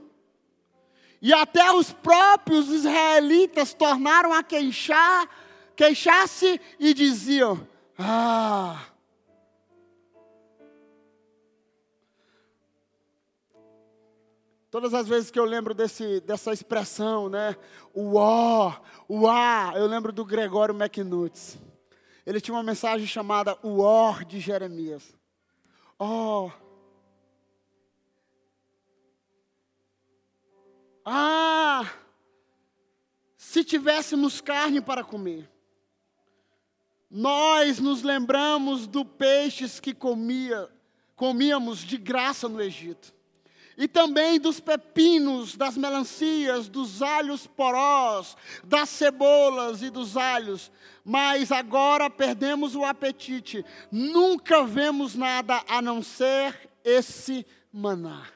E 1.21 1.33
até 1.33 1.71
os 1.71 1.91
próprios 1.91 2.69
israelitas 2.69 3.73
tornaram 3.73 4.31
a 4.31 4.41
queixar, 4.41 5.27
queixar-se 5.75 6.59
e 6.79 6.93
diziam: 6.93 7.67
Ah, 7.97 8.85
Todas 14.71 14.93
as 14.93 15.07
vezes 15.07 15.31
que 15.31 15.39
eu 15.39 15.45
lembro 15.45 15.73
desse, 15.73 16.19
dessa 16.21 16.53
expressão, 16.53 17.27
né? 17.27 17.55
O 17.91 18.15
ó, 18.15 18.71
o 19.07 19.27
a, 19.27 19.73
eu 19.75 19.87
lembro 19.87 20.11
do 20.13 20.23
Gregório 20.23 20.75
McNutt 20.75 21.59
ele 22.29 22.39
tinha 22.39 22.53
uma 22.53 22.61
mensagem 22.61 23.07
chamada 23.07 23.57
O 23.63 23.79
Or 23.79 24.23
de 24.23 24.39
Jeremias. 24.39 25.17
Oh. 25.97 26.51
Ah, 31.03 31.91
se 33.35 33.63
tivéssemos 33.63 34.41
carne 34.41 34.79
para 34.79 35.03
comer. 35.03 35.49
Nós 37.09 37.79
nos 37.79 38.03
lembramos 38.03 38.85
do 38.85 39.03
peixes 39.03 39.79
que 39.79 39.91
comia, 39.91 40.69
comíamos 41.15 41.79
de 41.79 41.97
graça 41.97 42.47
no 42.47 42.61
Egito. 42.61 43.11
E 43.79 43.87
também 43.87 44.37
dos 44.37 44.59
pepinos, 44.59 45.55
das 45.55 45.77
melancias, 45.77 46.67
dos 46.67 47.01
alhos 47.01 47.47
porós, 47.47 48.35
das 48.61 48.89
cebolas 48.89 49.81
e 49.81 49.89
dos 49.89 50.17
alhos. 50.17 50.69
Mas 51.05 51.49
agora 51.49 52.09
perdemos 52.09 52.75
o 52.75 52.83
apetite. 52.83 53.65
Nunca 53.89 54.65
vemos 54.65 55.15
nada 55.15 55.63
a 55.65 55.81
não 55.81 56.03
ser 56.03 56.69
esse 56.83 57.47
maná. 57.71 58.27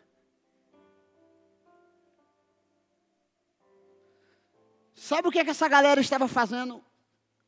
Sabe 4.95 5.27
o 5.27 5.31
que, 5.31 5.39
é 5.39 5.43
que 5.43 5.51
essa 5.51 5.67
galera 5.67 5.99
estava 5.99 6.29
fazendo? 6.29 6.81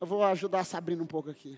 Eu 0.02 0.06
vou 0.06 0.22
ajudar 0.26 0.60
a 0.60 0.66
Sabrina 0.66 1.02
um 1.02 1.08
pouco 1.08 1.30
aqui. 1.30 1.58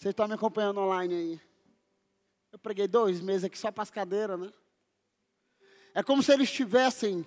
Vocês 0.00 0.14
estão 0.14 0.26
me 0.26 0.32
acompanhando 0.32 0.80
online 0.80 1.14
aí. 1.14 1.40
Eu 2.50 2.58
preguei 2.58 2.88
dois 2.88 3.20
meses 3.20 3.44
aqui 3.44 3.58
só 3.58 3.70
para 3.70 3.82
as 3.82 3.90
cadeiras, 3.90 4.40
né? 4.40 4.50
É 5.94 6.02
como 6.02 6.22
se 6.22 6.32
eles 6.32 6.48
estivessem, 6.48 7.26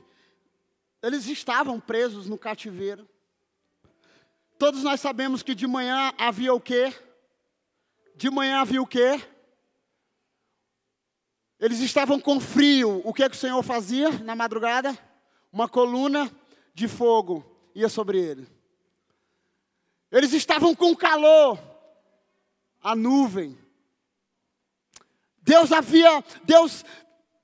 eles 0.99 1.27
estavam 1.27 1.79
presos 1.79 2.27
no 2.27 2.35
cativeiro. 2.35 3.07
Todos 4.57 4.81
nós 4.81 4.99
sabemos 4.99 5.43
que 5.43 5.53
de 5.53 5.67
manhã 5.67 6.11
havia 6.17 6.51
o 6.51 6.59
quê? 6.59 6.91
De 8.15 8.31
manhã 8.31 8.61
havia 8.61 8.81
o 8.81 8.87
quê? 8.87 9.21
Eles 11.59 11.79
estavam 11.79 12.19
com 12.19 12.39
frio. 12.39 13.03
O 13.05 13.13
que, 13.13 13.21
é 13.21 13.29
que 13.29 13.35
o 13.35 13.39
Senhor 13.39 13.61
fazia 13.61 14.09
na 14.09 14.35
madrugada? 14.35 14.97
Uma 15.51 15.69
coluna 15.69 16.27
de 16.73 16.87
fogo 16.87 17.45
ia 17.75 17.87
sobre 17.87 18.19
ele. 18.19 18.47
Eles 20.11 20.33
estavam 20.33 20.73
com 20.73 20.95
calor. 20.95 21.72
A 22.83 22.95
nuvem. 22.95 23.57
Deus 25.41 25.71
havia, 25.71 26.23
Deus 26.43 26.85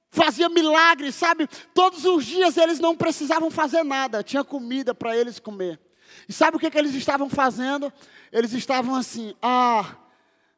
fazia 0.09 0.49
milagres, 0.49 1.15
sabe? 1.15 1.47
Todos 1.73 2.05
os 2.05 2.25
dias 2.25 2.57
eles 2.57 2.79
não 2.79 2.95
precisavam 2.95 3.49
fazer 3.49 3.83
nada, 3.83 4.23
tinha 4.23 4.43
comida 4.43 4.93
para 4.93 5.15
eles 5.15 5.39
comer. 5.39 5.79
E 6.27 6.33
sabe 6.33 6.57
o 6.57 6.59
que, 6.59 6.69
que 6.69 6.77
eles 6.77 6.93
estavam 6.93 7.29
fazendo? 7.29 7.91
Eles 8.31 8.53
estavam 8.53 8.95
assim: 8.95 9.35
ah, 9.41 9.95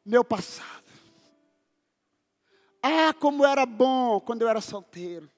meu 0.04 0.24
passado. 0.24 0.82
Ah, 2.82 3.14
como 3.14 3.46
era 3.46 3.64
bom 3.64 4.18
quando 4.20 4.42
eu 4.42 4.48
era 4.48 4.60
solteiro. 4.60 5.30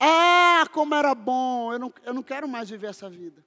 Ah, 0.00 0.66
como 0.72 0.94
era 0.94 1.14
bom. 1.14 1.72
Eu 1.72 1.78
não, 1.78 1.94
eu 2.04 2.14
não 2.14 2.22
quero 2.22 2.48
mais 2.48 2.68
viver 2.68 2.88
essa 2.88 3.08
vida. 3.08 3.44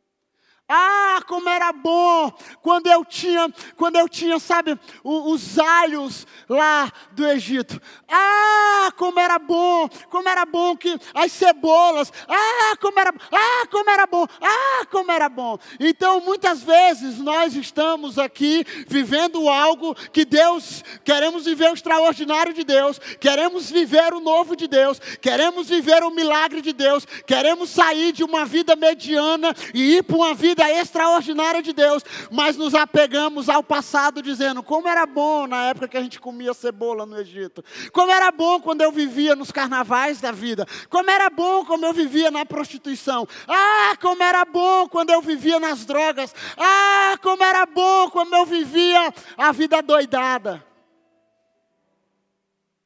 Ah, 0.73 1.21
como 1.27 1.49
era 1.49 1.73
bom 1.73 2.31
quando 2.61 2.87
eu 2.87 3.03
tinha, 3.03 3.53
quando 3.75 3.97
eu 3.97 4.07
tinha, 4.07 4.39
sabe, 4.39 4.79
os, 5.03 5.59
alhos 5.59 6.25
lá 6.47 6.89
do 7.11 7.27
Egito. 7.27 7.81
Ah, 8.07 8.89
como 8.95 9.19
era 9.19 9.37
bom, 9.37 9.89
como 10.09 10.29
era 10.29 10.45
bom 10.45 10.77
que 10.77 10.97
as 11.13 11.33
cebolas. 11.33 12.13
Ah, 12.25 12.77
como 12.79 12.97
era, 12.97 13.13
ah, 13.33 13.67
como 13.69 13.89
era 13.89 14.07
bom. 14.07 14.25
Ah, 14.41 14.85
como 14.89 15.11
era 15.11 15.27
bom. 15.27 15.59
Então, 15.77 16.21
muitas 16.21 16.63
vezes 16.63 17.17
nós 17.17 17.53
estamos 17.53 18.17
aqui 18.17 18.65
vivendo 18.87 19.49
algo 19.49 19.93
que 20.13 20.23
Deus, 20.23 20.85
queremos 21.03 21.43
viver 21.43 21.69
o 21.69 21.73
extraordinário 21.73 22.53
de 22.53 22.63
Deus, 22.63 22.97
queremos 23.19 23.69
viver 23.69 24.13
o 24.13 24.21
novo 24.21 24.55
de 24.55 24.69
Deus, 24.69 24.99
queremos 25.21 25.67
viver 25.67 26.01
o 26.03 26.11
milagre 26.11 26.61
de 26.61 26.71
Deus, 26.71 27.05
queremos 27.27 27.69
sair 27.69 28.13
de 28.13 28.23
uma 28.23 28.45
vida 28.45 28.73
mediana 28.73 29.53
e 29.73 29.97
ir 29.97 30.03
para 30.03 30.15
uma 30.15 30.33
vida 30.33 30.60
vida 30.61 30.71
extraordinária 30.71 31.61
de 31.61 31.73
Deus, 31.73 32.03
mas 32.29 32.55
nos 32.55 32.75
apegamos 32.75 33.49
ao 33.49 33.63
passado 33.63 34.21
dizendo: 34.21 34.61
como 34.61 34.87
era 34.87 35.05
bom 35.05 35.47
na 35.47 35.69
época 35.69 35.87
que 35.87 35.97
a 35.97 36.01
gente 36.01 36.19
comia 36.19 36.53
cebola 36.53 37.05
no 37.05 37.19
Egito, 37.19 37.63
como 37.91 38.11
era 38.11 38.31
bom 38.31 38.59
quando 38.61 38.81
eu 38.81 38.91
vivia 38.91 39.35
nos 39.35 39.51
carnavais 39.51 40.21
da 40.21 40.31
vida, 40.31 40.65
como 40.89 41.09
era 41.09 41.29
bom 41.29 41.65
como 41.65 41.85
eu 41.85 41.93
vivia 41.93 42.29
na 42.29 42.45
prostituição, 42.45 43.27
ah, 43.47 43.95
como 43.99 44.21
era 44.21 44.45
bom 44.45 44.87
quando 44.87 45.09
eu 45.09 45.21
vivia 45.21 45.59
nas 45.59 45.85
drogas, 45.85 46.33
ah, 46.57 47.17
como 47.21 47.43
era 47.43 47.65
bom 47.65 48.09
quando 48.11 48.35
eu 48.35 48.45
vivia 48.45 49.13
a 49.37 49.51
vida 49.51 49.81
doidada. 49.81 50.63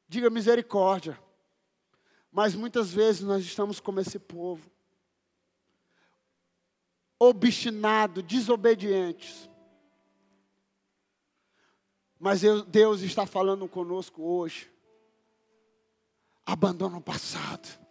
Diga 0.08 0.30
misericórdia. 0.30 1.18
Mas 2.30 2.54
muitas 2.54 2.92
vezes 2.92 3.22
nós 3.22 3.42
estamos 3.42 3.80
como 3.80 3.98
esse 3.98 4.18
povo 4.18 4.70
obstinados, 7.18 8.22
desobedientes. 8.24 9.48
Mas 12.18 12.42
Deus 12.68 13.02
está 13.02 13.26
falando 13.26 13.68
conosco 13.68 14.22
hoje. 14.22 14.70
Abandona 16.44 16.98
o 16.98 17.02
passado. 17.02 17.85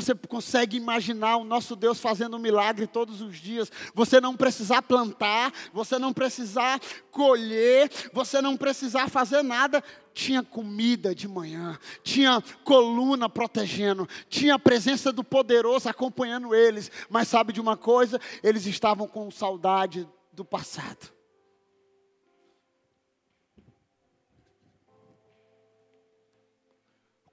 Você 0.00 0.14
consegue 0.14 0.76
imaginar 0.76 1.38
o 1.38 1.44
nosso 1.44 1.74
Deus 1.74 1.98
fazendo 1.98 2.36
um 2.36 2.40
milagre 2.40 2.86
todos 2.86 3.20
os 3.20 3.36
dias. 3.36 3.68
Você 3.94 4.20
não 4.20 4.36
precisar 4.36 4.80
plantar, 4.82 5.52
você 5.72 5.98
não 5.98 6.12
precisar 6.12 6.80
colher, 7.10 7.90
você 8.12 8.40
não 8.40 8.56
precisar 8.56 9.08
fazer 9.08 9.42
nada. 9.42 9.82
Tinha 10.14 10.40
comida 10.40 11.12
de 11.12 11.26
manhã, 11.26 11.76
tinha 12.04 12.40
coluna 12.62 13.28
protegendo, 13.28 14.08
tinha 14.28 14.54
a 14.54 14.58
presença 14.58 15.12
do 15.12 15.24
poderoso 15.24 15.88
acompanhando 15.88 16.54
eles. 16.54 16.92
Mas 17.10 17.26
sabe 17.26 17.52
de 17.52 17.60
uma 17.60 17.76
coisa? 17.76 18.20
Eles 18.40 18.66
estavam 18.66 19.08
com 19.08 19.28
saudade 19.32 20.08
do 20.32 20.44
passado. 20.44 21.17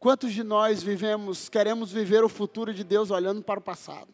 Quantos 0.05 0.33
de 0.33 0.43
nós 0.43 0.83
vivemos, 0.83 1.49
queremos 1.49 1.91
viver 1.91 2.23
o 2.23 2.29
futuro 2.29 2.71
de 2.71 2.83
Deus 2.83 3.09
olhando 3.09 3.41
para 3.41 3.59
o 3.59 3.63
passado? 3.63 4.13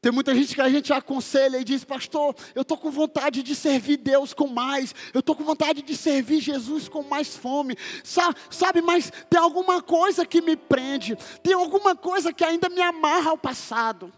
Tem 0.00 0.10
muita 0.10 0.34
gente 0.34 0.54
que 0.54 0.60
a 0.62 0.68
gente 0.70 0.90
aconselha 0.90 1.58
e 1.58 1.64
diz, 1.64 1.84
pastor, 1.84 2.34
eu 2.54 2.62
estou 2.62 2.78
com 2.78 2.90
vontade 2.90 3.42
de 3.42 3.54
servir 3.54 3.98
Deus 3.98 4.32
com 4.32 4.46
mais, 4.46 4.94
eu 5.12 5.20
estou 5.20 5.36
com 5.36 5.44
vontade 5.44 5.82
de 5.82 5.94
servir 5.94 6.40
Jesus 6.40 6.88
com 6.88 7.02
mais 7.02 7.36
fome, 7.36 7.76
sabe, 8.02 8.38
sabe, 8.48 8.80
mas 8.80 9.12
tem 9.28 9.38
alguma 9.38 9.82
coisa 9.82 10.24
que 10.24 10.40
me 10.40 10.56
prende, 10.56 11.18
tem 11.42 11.52
alguma 11.52 11.94
coisa 11.94 12.32
que 12.32 12.42
ainda 12.42 12.70
me 12.70 12.80
amarra 12.80 13.28
ao 13.28 13.36
passado. 13.36 14.10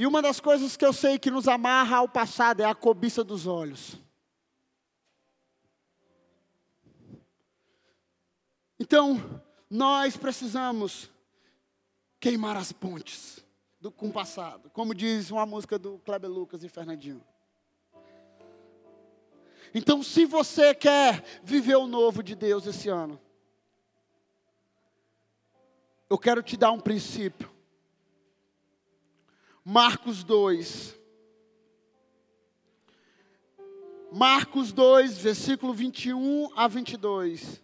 E 0.00 0.06
uma 0.06 0.22
das 0.22 0.40
coisas 0.40 0.78
que 0.78 0.86
eu 0.86 0.94
sei 0.94 1.18
que 1.18 1.30
nos 1.30 1.46
amarra 1.46 1.98
ao 1.98 2.08
passado 2.08 2.62
é 2.62 2.64
a 2.64 2.74
cobiça 2.74 3.22
dos 3.22 3.46
olhos. 3.46 3.98
Então, 8.78 9.42
nós 9.68 10.16
precisamos 10.16 11.10
queimar 12.18 12.56
as 12.56 12.72
pontes 12.72 13.44
do, 13.78 13.92
com 13.92 14.08
o 14.08 14.12
passado, 14.12 14.70
como 14.70 14.94
diz 14.94 15.30
uma 15.30 15.44
música 15.44 15.78
do 15.78 15.98
Kleber 15.98 16.30
Lucas 16.30 16.64
e 16.64 16.68
Fernandinho. 16.70 17.22
Então, 19.74 20.02
se 20.02 20.24
você 20.24 20.74
quer 20.74 21.22
viver 21.44 21.76
o 21.76 21.86
novo 21.86 22.22
de 22.22 22.34
Deus 22.34 22.66
esse 22.66 22.88
ano, 22.88 23.20
eu 26.08 26.16
quero 26.16 26.42
te 26.42 26.56
dar 26.56 26.72
um 26.72 26.80
princípio. 26.80 27.59
Marcos 29.64 30.24
2. 30.24 30.98
Marcos 34.12 34.72
2, 34.72 35.18
versículo 35.18 35.72
21 35.72 36.50
a 36.56 36.66
22. 36.66 37.62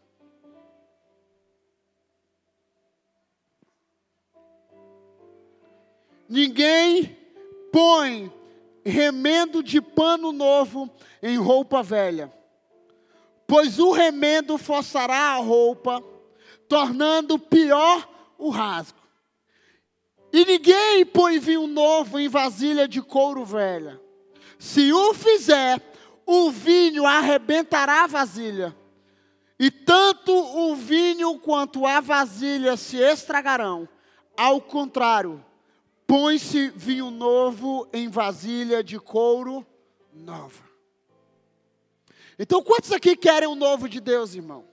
Ninguém 6.28 7.16
põe 7.72 8.32
remendo 8.84 9.62
de 9.62 9.80
pano 9.80 10.32
novo 10.32 10.90
em 11.22 11.36
roupa 11.36 11.82
velha, 11.82 12.32
pois 13.46 13.78
o 13.78 13.90
remendo 13.90 14.58
forçará 14.58 15.34
a 15.34 15.36
roupa, 15.36 16.02
tornando 16.68 17.38
pior 17.38 18.08
o 18.38 18.50
rasgo. 18.50 19.05
E 20.36 20.44
ninguém 20.44 21.06
põe 21.06 21.38
vinho 21.38 21.66
novo 21.66 22.18
em 22.18 22.28
vasilha 22.28 22.86
de 22.86 23.00
couro 23.00 23.42
velha. 23.42 23.98
Se 24.58 24.92
o 24.92 25.14
fizer, 25.14 25.80
o 26.26 26.50
vinho 26.50 27.06
arrebentará 27.06 28.04
a 28.04 28.06
vasilha. 28.06 28.76
E 29.58 29.70
tanto 29.70 30.34
o 30.34 30.76
vinho 30.76 31.38
quanto 31.38 31.86
a 31.86 32.00
vasilha 32.00 32.76
se 32.76 32.98
estragarão. 32.98 33.88
Ao 34.36 34.60
contrário, 34.60 35.42
põe-se 36.06 36.68
vinho 36.68 37.10
novo 37.10 37.88
em 37.90 38.10
vasilha 38.10 38.84
de 38.84 39.00
couro 39.00 39.66
nova. 40.12 40.68
Então, 42.38 42.62
quantos 42.62 42.92
aqui 42.92 43.16
querem 43.16 43.48
o 43.48 43.54
novo 43.54 43.88
de 43.88 44.02
Deus, 44.02 44.34
irmão? 44.34 44.68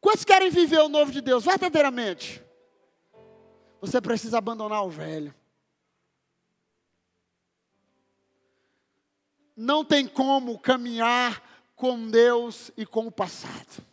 Quantos 0.00 0.24
querem 0.24 0.50
viver 0.50 0.80
o 0.80 0.88
novo 0.88 1.12
de 1.12 1.20
Deus 1.20 1.44
verdadeiramente? 1.44 2.42
Você 3.82 4.00
precisa 4.00 4.38
abandonar 4.38 4.86
o 4.86 4.88
velho. 4.88 5.34
Não 9.56 9.84
tem 9.84 10.06
como 10.06 10.56
caminhar 10.56 11.42
com 11.74 12.08
Deus 12.08 12.70
e 12.76 12.86
com 12.86 13.08
o 13.08 13.12
passado. 13.12 13.84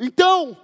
Então, 0.00 0.56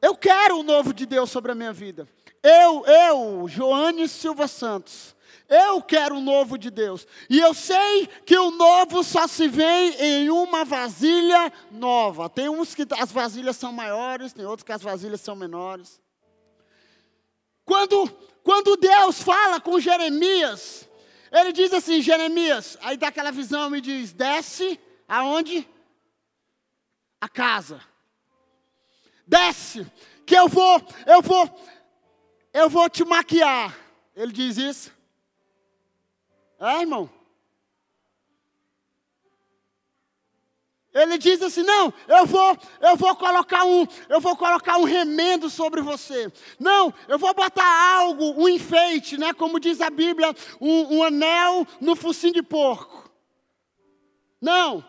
eu 0.00 0.16
quero 0.16 0.60
o 0.60 0.62
novo 0.62 0.94
de 0.94 1.04
Deus 1.04 1.30
sobre 1.30 1.52
a 1.52 1.54
minha 1.54 1.74
vida. 1.74 2.08
Eu, 2.42 2.82
eu, 2.86 3.46
Joane 3.46 4.08
Silva 4.08 4.48
Santos, 4.48 5.14
eu 5.48 5.80
quero 5.80 6.16
o 6.16 6.20
novo 6.20 6.58
de 6.58 6.70
Deus. 6.70 7.06
E 7.30 7.38
eu 7.38 7.54
sei 7.54 8.06
que 8.24 8.36
o 8.36 8.50
novo 8.50 9.04
só 9.04 9.26
se 9.26 9.46
vê 9.48 9.90
em 9.98 10.30
uma 10.30 10.64
vasilha 10.64 11.52
nova. 11.70 12.28
Tem 12.28 12.48
uns 12.48 12.74
que 12.74 12.86
as 12.98 13.12
vasilhas 13.12 13.56
são 13.56 13.72
maiores, 13.72 14.32
tem 14.32 14.44
outros 14.44 14.64
que 14.64 14.72
as 14.72 14.82
vasilhas 14.82 15.20
são 15.20 15.36
menores. 15.36 16.00
Quando, 17.64 18.08
quando 18.42 18.76
Deus 18.76 19.22
fala 19.22 19.60
com 19.60 19.78
Jeremias, 19.80 20.88
ele 21.30 21.52
diz 21.52 21.72
assim: 21.72 22.00
Jeremias, 22.00 22.76
aí 22.80 22.96
dá 22.96 23.08
aquela 23.08 23.30
visão 23.30 23.74
e 23.74 23.80
diz: 23.80 24.12
desce 24.12 24.80
aonde? 25.08 25.68
A 27.20 27.28
casa. 27.28 27.80
Desce, 29.26 29.86
que 30.24 30.36
eu 30.36 30.48
vou, 30.48 30.80
eu 31.06 31.22
vou, 31.22 31.60
eu 32.52 32.68
vou 32.68 32.88
te 32.88 33.04
maquiar. 33.04 33.76
Ele 34.14 34.32
diz 34.32 34.56
isso. 34.56 34.95
É, 36.58 36.80
irmão? 36.80 37.10
Ele 40.96 41.18
diz 41.18 41.42
assim: 41.42 41.62
"Não, 41.62 41.92
eu 42.08 42.24
vou, 42.24 42.56
eu 42.80 42.96
vou 42.96 43.14
colocar 43.16 43.64
um, 43.64 43.86
eu 44.08 44.18
vou 44.18 44.34
colocar 44.34 44.78
um 44.78 44.84
remendo 44.84 45.50
sobre 45.50 45.82
você. 45.82 46.32
Não, 46.58 46.92
eu 47.06 47.18
vou 47.18 47.34
botar 47.34 47.98
algo, 47.98 48.32
um 48.42 48.48
enfeite, 48.48 49.18
né, 49.18 49.34
como 49.34 49.60
diz 49.60 49.82
a 49.82 49.90
Bíblia, 49.90 50.34
um, 50.58 50.96
um 50.96 51.02
anel 51.02 51.66
no 51.82 51.94
focinho 51.94 52.32
de 52.32 52.42
porco. 52.42 53.10
Não. 54.40 54.82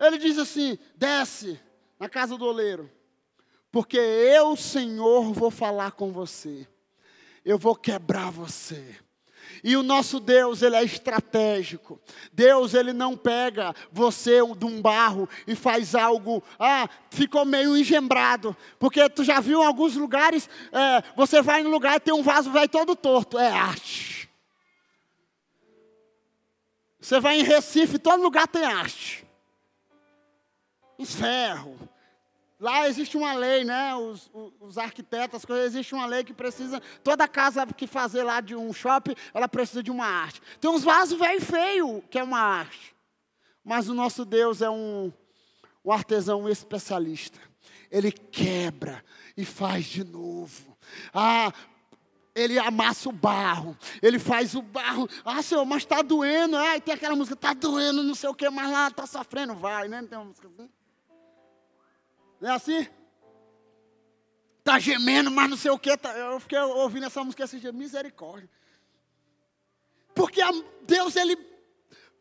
Ele 0.00 0.16
diz 0.16 0.38
assim: 0.38 0.78
"Desce 0.96 1.60
na 2.00 2.08
casa 2.08 2.38
do 2.38 2.46
oleiro, 2.46 2.90
porque 3.70 3.98
eu, 3.98 4.56
Senhor, 4.56 5.34
vou 5.34 5.50
falar 5.50 5.92
com 5.92 6.10
você. 6.10 6.66
Eu 7.44 7.58
vou 7.58 7.76
quebrar 7.76 8.30
você." 8.30 8.96
E 9.64 9.76
o 9.76 9.82
nosso 9.82 10.18
Deus, 10.18 10.60
ele 10.60 10.74
é 10.74 10.82
estratégico. 10.82 12.00
Deus, 12.32 12.74
ele 12.74 12.92
não 12.92 13.16
pega 13.16 13.74
você 13.92 14.38
de 14.56 14.64
um 14.64 14.82
barro 14.82 15.28
e 15.46 15.54
faz 15.54 15.94
algo, 15.94 16.42
ah, 16.58 16.88
ficou 17.10 17.44
meio 17.44 17.76
engembrado. 17.76 18.56
Porque 18.78 19.08
tu 19.08 19.22
já 19.22 19.38
viu 19.38 19.62
em 19.62 19.66
alguns 19.66 19.94
lugares, 19.94 20.50
é, 20.72 21.02
você 21.14 21.40
vai 21.40 21.62
no 21.62 21.70
lugar 21.70 21.96
e 21.96 22.00
tem 22.00 22.12
um 22.12 22.22
vaso 22.22 22.50
vai 22.50 22.68
todo 22.68 22.96
torto. 22.96 23.38
É 23.38 23.50
arte. 23.50 24.28
Você 27.00 27.20
vai 27.20 27.40
em 27.40 27.44
Recife, 27.44 27.98
todo 27.98 28.22
lugar 28.22 28.48
tem 28.48 28.64
arte. 28.64 29.24
Uns 30.98 31.14
ferro, 31.14 31.76
Lá 32.62 32.88
existe 32.88 33.16
uma 33.16 33.32
lei, 33.32 33.64
né? 33.64 33.92
Os, 33.96 34.30
os, 34.32 34.52
os, 34.60 34.78
arquitetos, 34.78 35.42
existe 35.64 35.96
uma 35.96 36.06
lei 36.06 36.22
que 36.22 36.32
precisa. 36.32 36.80
Toda 37.02 37.26
casa 37.26 37.66
que 37.66 37.88
fazer 37.88 38.22
lá 38.22 38.40
de 38.40 38.54
um 38.54 38.72
shopping, 38.72 39.16
ela 39.34 39.48
precisa 39.48 39.82
de 39.82 39.90
uma 39.90 40.06
arte. 40.06 40.40
Tem 40.60 40.70
uns 40.70 40.84
vasos 40.84 41.18
velho 41.18 41.40
feio, 41.40 42.04
que 42.08 42.20
é 42.20 42.22
uma 42.22 42.38
arte. 42.38 42.94
Mas 43.64 43.88
o 43.88 43.94
nosso 43.94 44.24
Deus 44.24 44.62
é 44.62 44.70
um, 44.70 45.12
um 45.84 45.90
artesão 45.90 46.48
especialista. 46.48 47.40
Ele 47.90 48.12
quebra 48.12 49.04
e 49.36 49.44
faz 49.44 49.86
de 49.86 50.04
novo. 50.04 50.78
Ah, 51.12 51.52
ele 52.32 52.60
amassa 52.60 53.08
o 53.08 53.12
barro, 53.12 53.76
ele 54.00 54.20
faz 54.20 54.54
o 54.54 54.62
barro. 54.62 55.08
Ah, 55.24 55.42
Senhor, 55.42 55.64
mas 55.64 55.82
está 55.82 56.00
doendo. 56.00 56.56
Ah, 56.56 56.78
tem 56.78 56.94
aquela 56.94 57.16
música, 57.16 57.34
está 57.34 57.54
doendo, 57.54 58.04
não 58.04 58.14
sei 58.14 58.30
o 58.30 58.34
que, 58.36 58.48
mas 58.48 58.70
lá 58.70 58.86
está 58.86 59.04
sofrendo, 59.04 59.52
vai, 59.56 59.88
né? 59.88 60.00
Não 60.00 60.08
tem 60.08 60.16
uma 60.16 60.26
música 60.26 60.46
assim? 60.46 60.70
Não 62.42 62.50
é 62.50 62.54
assim? 62.54 62.88
Está 64.58 64.76
gemendo, 64.80 65.30
mas 65.30 65.48
não 65.48 65.56
sei 65.56 65.70
o 65.70 65.78
que. 65.78 65.96
Tá, 65.96 66.12
eu 66.18 66.40
fiquei 66.40 66.58
ouvindo 66.58 67.06
essa 67.06 67.22
música 67.22 67.44
esse 67.44 67.60
dia, 67.60 67.70
misericórdia. 67.70 68.50
Porque 70.12 70.40
Deus, 70.82 71.14
Ele 71.14 71.36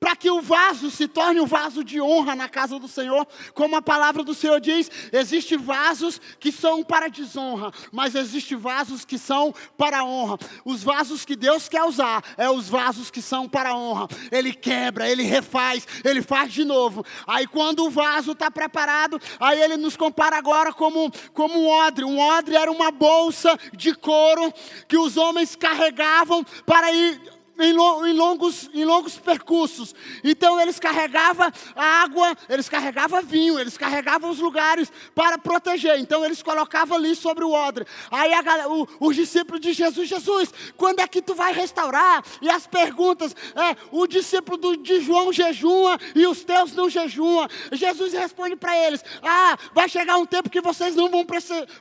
para 0.01 0.15
que 0.15 0.31
o 0.31 0.41
vaso 0.41 0.89
se 0.89 1.07
torne 1.07 1.39
um 1.39 1.45
vaso 1.45 1.83
de 1.83 2.01
honra 2.01 2.35
na 2.35 2.49
casa 2.49 2.79
do 2.79 2.87
Senhor, 2.87 3.27
como 3.53 3.75
a 3.75 3.83
palavra 3.83 4.23
do 4.23 4.33
Senhor 4.33 4.59
diz, 4.59 4.89
existem 5.13 5.59
vasos 5.59 6.19
que 6.39 6.51
são 6.51 6.83
para 6.83 7.07
desonra, 7.07 7.71
mas 7.91 8.15
existem 8.15 8.57
vasos 8.57 9.05
que 9.05 9.19
são 9.19 9.53
para 9.77 10.03
honra. 10.03 10.39
Os 10.65 10.81
vasos 10.81 11.23
que 11.23 11.35
Deus 11.35 11.69
quer 11.69 11.83
usar 11.83 12.23
é 12.35 12.49
os 12.49 12.67
vasos 12.67 13.11
que 13.11 13.21
são 13.21 13.47
para 13.47 13.75
honra. 13.75 14.07
Ele 14.31 14.53
quebra, 14.53 15.07
ele 15.07 15.21
refaz, 15.21 15.87
ele 16.03 16.23
faz 16.23 16.51
de 16.51 16.65
novo. 16.65 17.05
Aí 17.27 17.45
quando 17.45 17.85
o 17.85 17.91
vaso 17.91 18.31
está 18.31 18.49
preparado, 18.49 19.21
aí 19.39 19.61
ele 19.61 19.77
nos 19.77 19.95
compara 19.95 20.35
agora 20.35 20.73
como, 20.73 21.11
como 21.31 21.59
um 21.59 21.69
odre. 21.69 22.03
Um 22.05 22.17
odre 22.17 22.55
era 22.55 22.71
uma 22.71 22.89
bolsa 22.89 23.55
de 23.71 23.93
couro 23.93 24.51
que 24.87 24.97
os 24.97 25.15
homens 25.15 25.55
carregavam 25.55 26.43
para 26.65 26.91
ir 26.91 27.40
em, 27.61 28.13
longos, 28.13 28.69
em 28.73 28.83
longos 28.85 29.17
percursos. 29.17 29.93
Então 30.23 30.59
eles 30.59 30.79
carregavam 30.79 31.51
água, 31.75 32.35
eles 32.49 32.67
carregavam 32.67 33.21
vinho, 33.21 33.59
eles 33.59 33.77
carregavam 33.77 34.29
os 34.29 34.39
lugares 34.39 34.91
para 35.13 35.37
proteger. 35.37 35.99
Então 35.99 36.23
eles 36.25 36.41
colocavam 36.41 36.97
ali 36.97 37.15
sobre 37.15 37.43
o 37.43 37.51
odre. 37.51 37.85
Aí 38.09 38.33
a, 38.33 38.67
o, 38.67 38.87
os 38.99 39.15
discípulos 39.15 39.61
de 39.61 39.73
Jesus, 39.73 40.07
Jesus, 40.07 40.53
quando 40.77 40.99
é 40.99 41.07
que 41.07 41.21
tu 41.21 41.33
vai 41.33 41.53
restaurar? 41.53 42.23
E 42.41 42.49
as 42.49 42.67
perguntas, 42.67 43.35
é, 43.55 43.75
o 43.91 44.07
discípulo 44.07 44.57
do, 44.57 44.77
de 44.77 45.01
João 45.01 45.31
jejua 45.31 45.97
e 46.15 46.25
os 46.25 46.43
teus 46.43 46.73
não 46.73 46.89
jejuam. 46.89 47.47
Jesus 47.71 48.13
responde 48.13 48.55
para 48.55 48.77
eles: 48.77 49.03
Ah, 49.21 49.57
vai 49.73 49.87
chegar 49.87 50.17
um 50.17 50.25
tempo 50.25 50.49
que 50.49 50.61
vocês 50.61 50.95
não 50.95 51.09
vão 51.09 51.25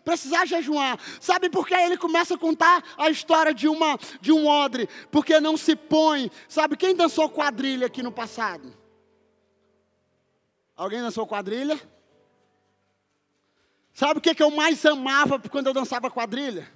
precisar 0.04 0.46
jejuar. 0.46 0.98
Sabe 1.20 1.48
por 1.48 1.66
que 1.66 1.74
ele 1.74 1.96
começa 1.96 2.34
a 2.34 2.38
contar 2.38 2.82
a 2.96 3.10
história 3.10 3.54
de, 3.54 3.68
uma, 3.68 3.98
de 4.20 4.32
um 4.32 4.46
odre? 4.46 4.88
Porque 5.10 5.40
não 5.40 5.56
se 5.56 5.69
se 5.70 5.76
põe. 5.76 6.30
Sabe 6.48 6.76
quem 6.76 6.94
dançou 6.94 7.28
quadrilha 7.28 7.86
aqui 7.86 8.02
no 8.02 8.12
passado? 8.12 8.76
Alguém 10.76 11.00
dançou 11.00 11.26
quadrilha? 11.26 11.80
Sabe 13.92 14.18
o 14.18 14.22
que, 14.22 14.34
que 14.34 14.42
eu 14.42 14.50
mais 14.50 14.84
amava 14.84 15.38
quando 15.38 15.66
eu 15.68 15.74
dançava 15.74 16.10
quadrilha? 16.10 16.70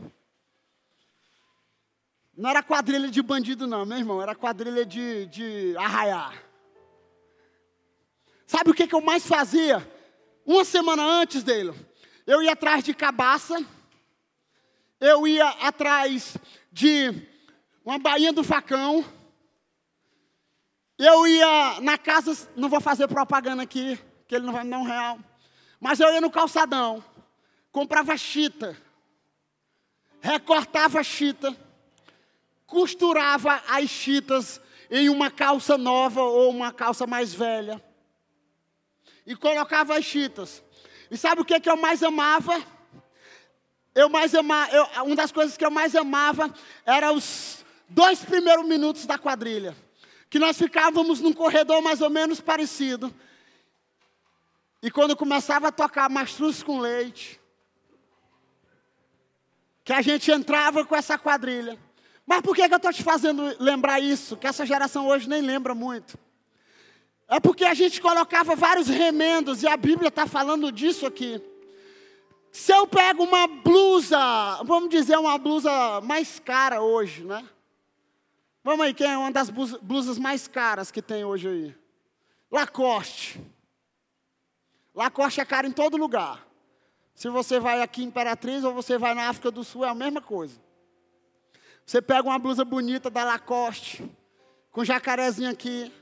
Não 2.36 2.50
era 2.50 2.62
quadrilha 2.62 3.08
de 3.08 3.22
bandido, 3.22 3.66
não, 3.66 3.86
meu 3.86 3.98
irmão. 3.98 4.20
Era 4.20 4.34
quadrilha 4.34 4.84
de, 4.84 5.26
de 5.26 5.76
arraiar. 5.76 6.42
Sabe 8.46 8.70
o 8.70 8.74
que, 8.74 8.86
que 8.86 8.94
eu 8.94 9.00
mais 9.00 9.26
fazia? 9.26 9.90
Uma 10.44 10.64
semana 10.64 11.02
antes 11.02 11.42
dele, 11.42 11.72
eu 12.26 12.42
ia 12.42 12.52
atrás 12.52 12.84
de 12.84 12.92
cabaça, 12.92 13.64
eu 15.00 15.26
ia 15.26 15.48
atrás 15.48 16.36
de 16.70 17.33
uma 17.84 17.98
bainha 17.98 18.32
do 18.32 18.42
facão. 18.42 19.04
Eu 20.96 21.26
ia 21.26 21.80
na 21.80 21.98
casa, 21.98 22.48
não 22.56 22.68
vou 22.68 22.80
fazer 22.80 23.06
propaganda 23.08 23.62
aqui, 23.62 23.98
que 24.26 24.34
ele 24.34 24.46
não 24.46 24.52
vai 24.52 24.64
me 24.64 24.70
dar 24.70 24.78
um 24.78 24.84
real. 24.84 25.18
Mas 25.78 26.00
eu 26.00 26.10
ia 26.12 26.20
no 26.20 26.30
calçadão, 26.30 27.04
comprava 27.70 28.16
chita, 28.16 28.76
recortava 30.20 31.02
chita, 31.02 31.54
costurava 32.66 33.62
as 33.68 33.90
chitas 33.90 34.60
em 34.90 35.08
uma 35.08 35.30
calça 35.30 35.76
nova 35.76 36.22
ou 36.22 36.50
uma 36.50 36.72
calça 36.72 37.06
mais 37.06 37.34
velha. 37.34 37.82
E 39.26 39.34
colocava 39.34 39.96
as 39.96 40.04
chitas. 40.04 40.62
E 41.10 41.16
sabe 41.16 41.42
o 41.42 41.44
que, 41.44 41.58
que 41.58 41.68
eu 41.68 41.76
mais 41.76 42.02
amava? 42.02 42.62
Eu 43.94 44.08
mais 44.08 44.34
amava, 44.34 44.72
eu, 44.72 45.04
uma 45.04 45.16
das 45.16 45.32
coisas 45.32 45.56
que 45.56 45.64
eu 45.64 45.70
mais 45.70 45.94
amava 45.94 46.52
era 46.84 47.12
os 47.12 47.63
dois 47.94 48.24
primeiros 48.24 48.66
minutos 48.66 49.06
da 49.06 49.16
quadrilha, 49.16 49.76
que 50.28 50.38
nós 50.38 50.58
ficávamos 50.58 51.20
num 51.20 51.32
corredor 51.32 51.80
mais 51.80 52.00
ou 52.00 52.10
menos 52.10 52.40
parecido. 52.40 53.14
E 54.82 54.90
quando 54.90 55.16
começava 55.16 55.68
a 55.68 55.72
tocar 55.72 56.10
mastruz 56.10 56.62
com 56.62 56.80
leite, 56.80 57.40
que 59.84 59.92
a 59.92 60.02
gente 60.02 60.30
entrava 60.30 60.84
com 60.84 60.96
essa 60.96 61.16
quadrilha. 61.16 61.78
Mas 62.26 62.40
por 62.40 62.56
que, 62.56 62.66
que 62.66 62.74
eu 62.74 62.78
estou 62.78 62.92
te 62.92 63.02
fazendo 63.02 63.54
lembrar 63.60 64.00
isso? 64.00 64.36
Que 64.36 64.46
essa 64.46 64.66
geração 64.66 65.06
hoje 65.06 65.28
nem 65.28 65.40
lembra 65.40 65.74
muito. 65.74 66.18
É 67.28 67.38
porque 67.38 67.64
a 67.64 67.74
gente 67.74 68.00
colocava 68.00 68.56
vários 68.56 68.88
remendos, 68.88 69.62
e 69.62 69.68
a 69.68 69.76
Bíblia 69.76 70.08
está 70.08 70.26
falando 70.26 70.72
disso 70.72 71.06
aqui. 71.06 71.40
Se 72.50 72.72
eu 72.72 72.86
pego 72.86 73.22
uma 73.22 73.46
blusa, 73.46 74.18
vamos 74.64 74.90
dizer 74.90 75.16
uma 75.16 75.38
blusa 75.38 76.00
mais 76.02 76.38
cara 76.38 76.82
hoje, 76.82 77.24
né? 77.24 77.44
Vamos 78.64 78.86
aí, 78.86 78.94
quem 78.94 79.06
é 79.06 79.18
uma 79.18 79.30
das 79.30 79.50
blusas 79.50 80.18
mais 80.18 80.48
caras 80.48 80.90
que 80.90 81.02
tem 81.02 81.22
hoje 81.22 81.46
aí? 81.46 81.76
Lacoste. 82.50 83.38
Lacoste 84.94 85.42
é 85.42 85.44
caro 85.44 85.66
em 85.66 85.72
todo 85.72 85.98
lugar. 85.98 86.46
Se 87.14 87.28
você 87.28 87.60
vai 87.60 87.82
aqui 87.82 88.02
em 88.02 88.06
Imperatriz 88.06 88.64
ou 88.64 88.72
você 88.72 88.96
vai 88.96 89.14
na 89.14 89.28
África 89.28 89.50
do 89.50 89.62
Sul, 89.62 89.84
é 89.84 89.90
a 89.90 89.94
mesma 89.94 90.22
coisa. 90.22 90.58
Você 91.84 92.00
pega 92.00 92.26
uma 92.26 92.38
blusa 92.38 92.64
bonita 92.64 93.10
da 93.10 93.22
Lacoste, 93.22 94.10
com 94.70 94.82
jacarezinho 94.82 95.50
aqui. 95.50 95.92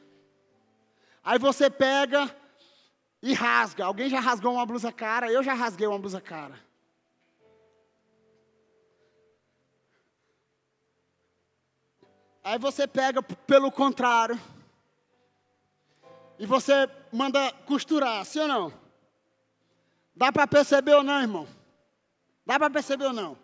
Aí 1.24 1.40
você 1.40 1.68
pega 1.68 2.32
e 3.20 3.34
rasga. 3.34 3.86
Alguém 3.86 4.08
já 4.08 4.20
rasgou 4.20 4.52
uma 4.52 4.64
blusa 4.64 4.92
cara? 4.92 5.32
Eu 5.32 5.42
já 5.42 5.52
rasguei 5.52 5.88
uma 5.88 5.98
blusa 5.98 6.20
cara. 6.20 6.54
Aí 12.44 12.58
você 12.58 12.86
pega 12.86 13.22
pelo 13.22 13.70
contrário. 13.70 14.40
E 16.38 16.46
você 16.46 16.88
manda 17.12 17.52
costurar, 17.66 18.24
sim 18.24 18.40
ou 18.40 18.48
não? 18.48 18.72
Dá 20.14 20.32
para 20.32 20.46
perceber 20.46 20.94
ou 20.94 21.02
não, 21.02 21.20
irmão? 21.20 21.46
Dá 22.44 22.58
para 22.58 22.68
perceber 22.68 23.04
ou 23.06 23.12
não? 23.12 23.38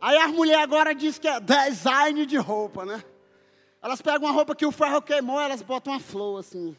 Aí 0.00 0.16
as 0.18 0.30
mulheres 0.32 0.62
agora 0.62 0.94
dizem 0.94 1.20
que 1.20 1.28
é 1.28 1.40
design 1.40 2.26
de 2.26 2.36
roupa, 2.36 2.84
né? 2.84 3.02
Elas 3.80 4.02
pegam 4.02 4.28
uma 4.28 4.34
roupa 4.34 4.56
que 4.56 4.66
o 4.66 4.72
ferro 4.72 5.00
queimou, 5.00 5.40
elas 5.40 5.62
botam 5.62 5.92
uma 5.92 6.00
flor 6.00 6.40
assim. 6.40 6.76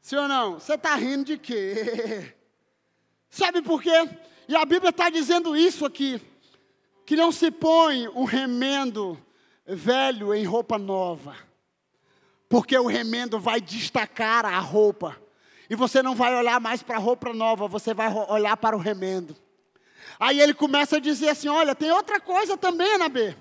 Sim 0.00 0.16
ou 0.16 0.28
não? 0.28 0.60
Você 0.60 0.74
está 0.74 0.94
rindo 0.94 1.24
de 1.24 1.38
quê? 1.38 2.34
Sabe 3.28 3.62
por 3.62 3.82
quê? 3.82 3.90
E 4.46 4.54
a 4.54 4.64
Bíblia 4.64 4.90
está 4.90 5.10
dizendo 5.10 5.56
isso 5.56 5.84
aqui: 5.84 6.20
que 7.04 7.16
não 7.16 7.32
se 7.32 7.50
põe 7.50 8.06
um 8.08 8.24
remendo 8.24 9.18
velho 9.66 10.34
em 10.34 10.44
roupa 10.44 10.78
nova, 10.78 11.36
porque 12.48 12.76
o 12.76 12.86
remendo 12.86 13.38
vai 13.38 13.60
destacar 13.60 14.44
a 14.44 14.58
roupa, 14.58 15.16
e 15.70 15.74
você 15.74 16.02
não 16.02 16.14
vai 16.14 16.34
olhar 16.34 16.60
mais 16.60 16.82
para 16.82 16.96
a 16.96 17.00
roupa 17.00 17.32
nova, 17.32 17.66
você 17.66 17.94
vai 17.94 18.12
olhar 18.28 18.56
para 18.56 18.76
o 18.76 18.80
remendo. 18.80 19.36
Aí 20.20 20.40
ele 20.40 20.52
começa 20.52 20.96
a 20.96 21.00
dizer 21.00 21.30
assim: 21.30 21.48
olha, 21.48 21.74
tem 21.74 21.90
outra 21.90 22.20
coisa 22.20 22.56
também, 22.56 22.94
Anabê. 22.94 23.34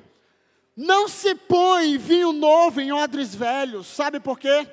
Não 0.75 1.07
se 1.07 1.36
põe 1.36 1.97
vinho 1.97 2.31
novo 2.31 2.79
em 2.79 2.91
odres 2.91 3.36
velhos, 3.36 3.88
sabe 3.88 4.19
por 4.19 4.39
quê? 4.39 4.67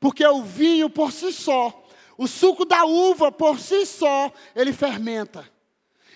Porque 0.00 0.26
o 0.26 0.42
vinho 0.42 0.88
por 0.88 1.12
si 1.12 1.32
só, 1.32 1.86
o 2.16 2.26
suco 2.26 2.64
da 2.64 2.84
uva 2.84 3.30
por 3.30 3.60
si 3.60 3.84
só, 3.84 4.32
ele 4.56 4.72
fermenta. 4.72 5.48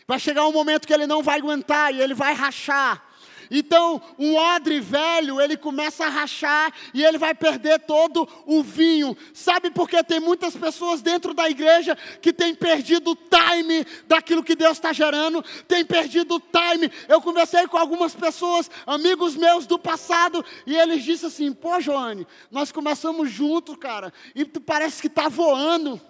Vai 0.08 0.18
chegar 0.18 0.46
um 0.46 0.52
momento 0.52 0.86
que 0.86 0.94
ele 0.94 1.06
não 1.06 1.22
vai 1.22 1.38
aguentar 1.38 1.94
e 1.94 2.00
ele 2.00 2.14
vai 2.14 2.32
rachar. 2.32 3.05
Então, 3.50 4.00
um 4.18 4.36
odre 4.36 4.80
velho, 4.80 5.40
ele 5.40 5.56
começa 5.56 6.06
a 6.06 6.08
rachar 6.08 6.72
e 6.92 7.04
ele 7.04 7.18
vai 7.18 7.34
perder 7.34 7.80
todo 7.80 8.28
o 8.44 8.62
vinho. 8.62 9.16
Sabe 9.32 9.70
por 9.70 9.88
que 9.88 10.02
tem 10.02 10.20
muitas 10.20 10.56
pessoas 10.56 11.02
dentro 11.02 11.34
da 11.34 11.48
igreja 11.48 11.96
que 12.20 12.32
têm 12.32 12.54
perdido 12.54 13.12
o 13.12 13.16
time 13.16 13.86
daquilo 14.06 14.42
que 14.42 14.56
Deus 14.56 14.72
está 14.72 14.92
gerando, 14.92 15.44
tem 15.66 15.84
perdido 15.84 16.36
o 16.36 16.40
time. 16.40 16.90
Eu 17.08 17.20
conversei 17.20 17.66
com 17.66 17.76
algumas 17.76 18.14
pessoas, 18.14 18.70
amigos 18.86 19.36
meus 19.36 19.66
do 19.66 19.78
passado, 19.78 20.44
e 20.66 20.76
eles 20.76 21.04
disseram 21.04 21.28
assim: 21.28 21.52
pô, 21.52 21.80
Joane, 21.80 22.26
nós 22.50 22.72
começamos 22.72 23.30
juntos, 23.30 23.76
cara, 23.76 24.12
e 24.34 24.44
tu 24.44 24.60
parece 24.60 25.00
que 25.00 25.08
está 25.08 25.28
voando. 25.28 26.00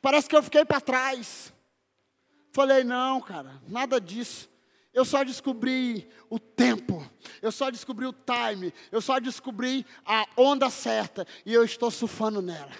Parece 0.00 0.28
que 0.28 0.36
eu 0.36 0.42
fiquei 0.42 0.64
para 0.64 0.80
trás. 0.80 1.52
Falei, 2.52 2.84
não, 2.84 3.20
cara, 3.20 3.60
nada 3.68 4.00
disso. 4.00 4.48
Eu 4.92 5.04
só 5.04 5.22
descobri 5.22 6.08
o 6.28 6.38
tempo, 6.38 7.08
eu 7.40 7.52
só 7.52 7.70
descobri 7.70 8.06
o 8.06 8.12
time, 8.12 8.74
eu 8.90 9.00
só 9.00 9.20
descobri 9.20 9.86
a 10.04 10.26
onda 10.36 10.68
certa 10.68 11.24
e 11.46 11.54
eu 11.54 11.64
estou 11.64 11.92
surfando 11.92 12.42
nela. 12.42 12.72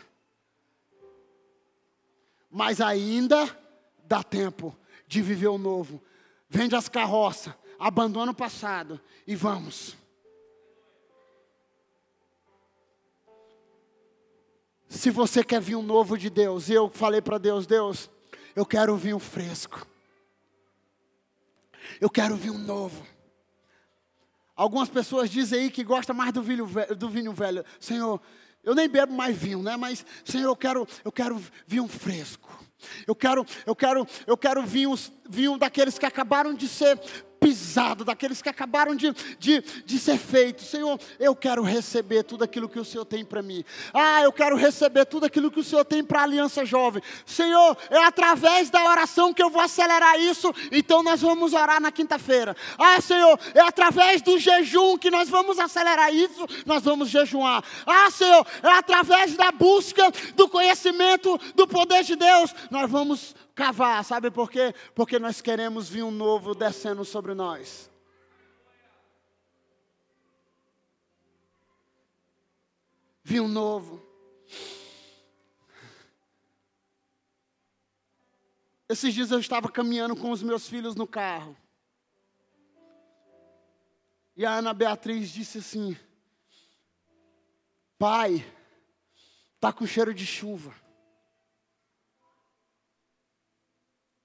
Mas 2.51 2.81
ainda 2.81 3.47
dá 4.05 4.25
tempo 4.25 4.77
de 5.07 5.23
viver 5.23 5.47
o 5.47 5.59
novo. 5.59 6.03
Vende 6.49 6.75
as 6.75 6.89
carroças, 6.89 7.55
abandona 7.79 8.33
o 8.33 8.35
passado 8.35 9.01
e 9.25 9.37
vamos. 9.37 9.97
Se 14.89 15.11
você 15.11 15.45
quer 15.45 15.61
vir 15.61 15.77
um 15.77 15.83
novo 15.83 16.19
de 16.19 16.29
Deus, 16.29 16.69
eu 16.69 16.91
falei 16.91 17.23
para 17.23 17.39
Deus, 17.39 17.65
Deus, 17.65 18.11
eu 18.55 18.67
quero 18.67 18.97
vinho 18.97 19.19
fresco. 19.19 19.87
Eu 22.01 22.11
quero 22.11 22.37
vinho 22.37 22.59
novo. 22.59 23.07
Algumas 24.55 24.89
pessoas 24.89 25.31
dizem 25.31 25.61
aí 25.61 25.71
que 25.71 25.83
gostam 25.83 26.15
mais 26.15 26.33
do 26.33 26.43
vinho, 26.43 26.67
velho, 26.67 26.95
do 26.95 27.09
vinho 27.09 27.33
velho. 27.33 27.65
Senhor, 27.79 28.21
eu 28.63 28.75
nem 28.75 28.89
bebo 28.89 29.13
mais 29.13 29.37
vinho, 29.37 29.63
né? 29.63 29.77
Mas, 29.77 30.05
Senhor, 30.25 30.49
eu 30.49 30.57
quero, 30.57 30.87
eu 31.05 31.11
quero 31.11 31.43
vinho 31.67 31.89
fresco. 31.89 32.63
Eu 33.07 33.15
quero, 33.15 33.45
eu 33.67 33.75
quero, 33.75 34.07
eu 34.27 34.37
quero 34.37 34.65
vinhos, 34.65 35.13
vinho 35.29 35.57
daqueles 35.59 35.99
que 35.99 36.07
acabaram 36.07 36.55
de 36.55 36.69
ser 36.69 36.99
pisado, 37.41 38.05
daqueles 38.05 38.43
que 38.43 38.49
acabaram 38.49 38.95
de, 38.95 39.13
de, 39.39 39.63
de 39.85 39.99
ser 39.99 40.19
feitos. 40.19 40.67
Senhor, 40.67 41.01
eu 41.19 41.35
quero 41.35 41.63
receber 41.63 42.23
tudo 42.23 42.45
aquilo 42.45 42.69
que 42.69 42.79
o 42.79 42.85
Senhor 42.85 43.07
tem 43.07 43.25
para 43.25 43.41
mim. 43.41 43.65
Ah, 43.95 44.23
eu 44.23 44.31
quero 44.31 44.55
receber 44.57 45.07
tudo 45.07 45.25
aquilo 45.25 45.51
que 45.51 45.59
o 45.59 45.65
Senhor 45.65 45.85
tem 45.85 46.05
para 46.05 46.21
a 46.21 46.23
Aliança 46.25 46.65
Jovem. 46.65 47.03
Senhor, 47.25 47.77
é 47.89 48.05
através 48.05 48.69
da 48.69 48.85
oração 48.85 49.33
que 49.33 49.43
eu 49.43 49.49
vou 49.49 49.63
acelerar 49.63 50.21
isso, 50.21 50.53
então 50.71 51.03
nós 51.03 51.23
vamos 51.23 51.55
orar 51.55 51.81
na 51.81 51.91
quinta-feira. 51.91 52.55
Ah, 52.79 53.01
Senhor, 53.01 53.39
é 53.55 53.61
através 53.61 54.21
do 54.21 54.39
jejum 54.39 54.99
que 54.99 55.11
nós 55.11 55.29
vamos 55.29 55.59
acelerar 55.59 56.15
isso, 56.15 56.47
nós 56.67 56.83
vamos 56.83 57.09
jejuar. 57.09 57.65
Ah, 57.87 58.11
Senhor, 58.11 58.47
é 58.63 58.71
através 58.71 59.35
da 59.35 59.51
busca 59.51 60.13
do 60.35 60.49
conhecimento 60.49 61.41
do 61.55 61.67
poder 61.67 62.05
de 62.05 62.17
Deus, 62.17 62.55
nós 62.71 62.91
vamos 62.91 63.35
cavar, 63.61 64.03
sabe 64.03 64.31
por 64.31 64.51
quê? 64.51 64.75
Porque 64.95 65.19
nós 65.19 65.43
queremos 65.43 65.87
vinho 65.87 66.11
novo 66.11 66.55
descendo 66.55 67.05
sobre 67.05 67.35
nós. 67.35 67.91
Vinho 73.23 73.47
novo. 73.47 74.03
Esses 78.89 79.13
dias 79.13 79.31
eu 79.31 79.39
estava 79.39 79.71
caminhando 79.71 80.17
com 80.17 80.31
os 80.31 80.43
meus 80.43 80.67
filhos 80.67 80.95
no 80.95 81.07
carro. 81.07 81.55
E 84.35 84.47
a 84.47 84.55
Ana 84.55 84.73
Beatriz 84.73 85.29
disse 85.29 85.59
assim: 85.59 85.95
Pai, 87.99 88.43
tá 89.61 89.71
com 89.71 89.87
cheiro 89.87 90.15
de 90.15 90.25
chuva. 90.25 90.75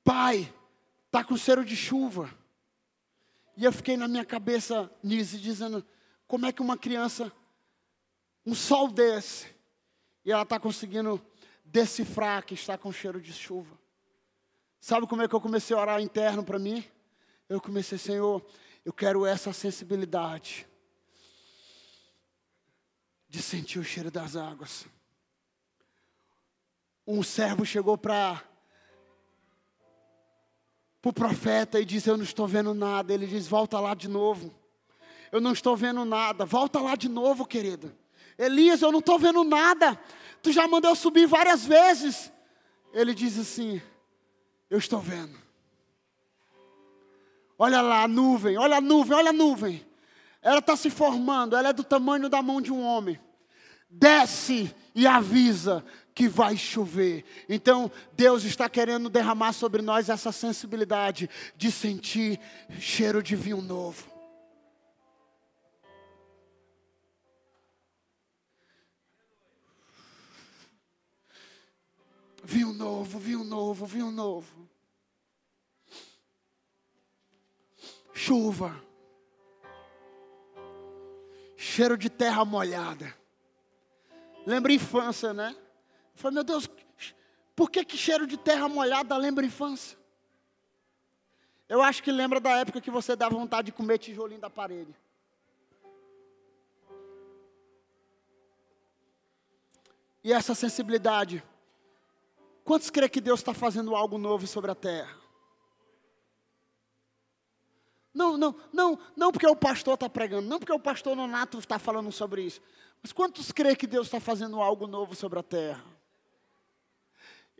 Pai, 0.05 0.53
está 1.07 1.23
com 1.23 1.35
cheiro 1.35 1.65
de 1.65 1.75
chuva. 1.75 2.29
E 3.57 3.65
eu 3.65 3.71
fiquei 3.73 3.97
na 3.97 4.07
minha 4.07 4.23
cabeça, 4.23 4.89
Nise, 5.01 5.39
dizendo: 5.39 5.83
como 6.27 6.45
é 6.45 6.51
que 6.51 6.61
uma 6.61 6.77
criança, 6.77 7.31
um 8.45 8.53
sol 8.53 8.87
desse, 8.87 9.47
e 10.23 10.31
ela 10.31 10.43
está 10.43 10.59
conseguindo 10.59 11.19
decifrar 11.65 12.45
que 12.45 12.53
está 12.53 12.77
com 12.77 12.91
cheiro 12.91 13.19
de 13.19 13.33
chuva? 13.33 13.75
Sabe 14.79 15.07
como 15.07 15.23
é 15.23 15.27
que 15.27 15.33
eu 15.33 15.41
comecei 15.41 15.75
a 15.75 15.79
orar 15.79 15.99
interno 15.99 16.43
para 16.43 16.59
mim? 16.59 16.85
Eu 17.49 17.59
comecei, 17.59 17.97
Senhor, 17.97 18.45
eu 18.85 18.93
quero 18.93 19.25
essa 19.25 19.51
sensibilidade 19.51 20.67
de 23.27 23.41
sentir 23.41 23.79
o 23.79 23.83
cheiro 23.83 24.11
das 24.11 24.35
águas. 24.35 24.85
Um 27.07 27.23
servo 27.23 27.65
chegou 27.65 27.97
para 27.97 28.43
para 31.05 31.09
o 31.09 31.13
profeta 31.13 31.79
e 31.79 31.85
diz: 31.85 32.07
Eu 32.07 32.17
não 32.17 32.23
estou 32.23 32.47
vendo 32.47 32.73
nada. 32.73 33.13
Ele 33.13 33.27
diz: 33.27 33.47
Volta 33.47 33.79
lá 33.79 33.93
de 33.93 34.07
novo. 34.07 34.53
Eu 35.31 35.39
não 35.39 35.51
estou 35.51 35.75
vendo 35.75 36.03
nada. 36.03 36.45
Volta 36.45 36.79
lá 36.79 36.95
de 36.95 37.09
novo, 37.09 37.45
querido. 37.45 37.95
Elias, 38.37 38.81
eu 38.81 38.91
não 38.91 38.99
estou 38.99 39.19
vendo 39.19 39.43
nada. 39.43 39.99
Tu 40.41 40.51
já 40.51 40.67
mandou 40.67 40.95
subir 40.95 41.27
várias 41.27 41.65
vezes. 41.65 42.31
Ele 42.91 43.13
diz 43.13 43.37
assim: 43.37 43.81
Eu 44.69 44.79
estou 44.79 44.99
vendo. 44.99 45.37
Olha 47.57 47.81
lá 47.81 48.03
a 48.03 48.07
nuvem, 48.07 48.57
olha 48.57 48.77
a 48.77 48.81
nuvem, 48.81 49.15
olha 49.15 49.29
a 49.29 49.33
nuvem. 49.33 49.85
Ela 50.41 50.59
está 50.59 50.75
se 50.75 50.89
formando, 50.89 51.55
ela 51.55 51.69
é 51.69 51.73
do 51.73 51.83
tamanho 51.83 52.27
da 52.27 52.41
mão 52.41 52.59
de 52.59 52.73
um 52.73 52.83
homem. 52.83 53.19
Desce 53.89 54.75
e 54.93 55.07
avisa 55.07 55.85
que 56.15 56.30
vai 56.30 56.56
chover. 56.56 57.25
Então, 57.49 57.91
Deus 58.13 58.45
está 58.45 58.69
querendo 58.69 59.10
derramar 59.10 59.51
sobre 59.51 59.82
nós 59.82 60.08
essa 60.08 60.32
sensibilidade 60.32 61.30
de 61.58 61.69
sentir 61.69 62.39
cheiro 62.80 63.21
de 63.21 63.36
vinho 63.36 63.62
novo. 63.62 64.15
Vinho 72.41 72.71
novo, 72.71 73.19
vinho 73.19 73.43
novo, 73.43 73.86
vinho 73.86 74.12
novo. 74.12 74.69
Chuva. 78.13 78.82
Cheiro 81.58 81.97
de 81.97 82.10
terra 82.10 82.45
molhada. 82.45 83.13
Lembra 84.45 84.71
infância, 84.71 85.34
né? 85.34 85.54
Falei, 86.15 86.36
meu 86.36 86.43
Deus, 86.43 86.67
por 87.56 87.69
que, 87.69 87.86
que 87.86 87.97
cheiro 87.97 88.25
de 88.25 88.38
terra 88.38 88.67
molhada 88.67 89.15
lembra 89.15 89.45
infância? 89.45 89.97
Eu 91.67 91.82
acho 91.82 92.01
que 92.01 92.12
lembra 92.12 92.39
da 92.39 92.51
época 92.58 92.82
que 92.82 92.91
você 92.91 93.15
dava 93.15 93.36
vontade 93.36 93.67
de 93.67 93.71
comer 93.71 93.97
tijolinho 93.97 94.39
da 94.39 94.49
parede. 94.49 94.95
E 100.23 100.32
essa 100.34 100.56
sensibilidade. 100.56 101.43
Quantos 102.63 102.89
crê 102.89 103.08
que 103.08 103.21
Deus 103.21 103.41
está 103.41 103.54
fazendo 103.54 103.95
algo 103.95 104.17
novo 104.17 104.47
sobre 104.47 104.71
a 104.71 104.75
terra? 104.75 105.15
Não, 108.13 108.38
não, 108.38 108.56
não, 108.71 108.99
não 109.15 109.32
porque 109.32 109.45
o 109.45 109.56
pastor 109.56 109.95
está 109.95 110.10
pregando, 110.10 110.47
não 110.47 110.58
porque 110.58 110.71
o 110.71 110.80
pastor 110.80 111.15
Nonato 111.15 111.60
está 111.60 111.78
falando 111.78 112.12
sobre 112.12 112.43
isso. 112.43 112.62
Mas 113.04 113.12
quantos 113.12 113.51
crê 113.51 113.75
que 113.75 113.86
Deus 113.86 114.08
está 114.08 114.19
fazendo 114.19 114.62
algo 114.62 114.88
novo 114.88 115.13
sobre 115.13 115.38
a 115.38 115.43
terra? 115.43 115.94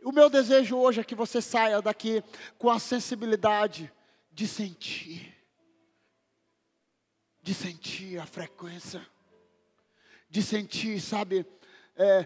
O 0.06 0.12
meu 0.12 0.30
desejo 0.30 0.76
hoje 0.76 1.00
é 1.00 1.04
que 1.04 1.16
você 1.16 1.42
saia 1.42 1.82
daqui 1.82 2.22
com 2.58 2.70
a 2.70 2.78
sensibilidade 2.78 3.92
de 4.30 4.46
sentir, 4.46 5.36
de 7.42 7.52
sentir 7.52 8.16
a 8.20 8.24
frequência, 8.24 9.04
de 10.30 10.44
sentir, 10.44 11.00
sabe, 11.00 11.44
é, 11.96 12.24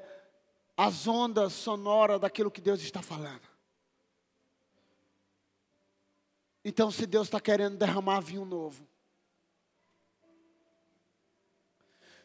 as 0.77 1.07
ondas 1.09 1.55
sonoras 1.55 2.21
daquilo 2.21 2.51
que 2.51 2.61
Deus 2.61 2.83
está 2.83 3.01
falando. 3.01 3.49
Então, 6.63 6.91
se 6.91 7.07
Deus 7.07 7.29
está 7.29 7.41
querendo 7.41 7.79
derramar 7.79 8.21
vinho 8.21 8.45
novo, 8.45 8.87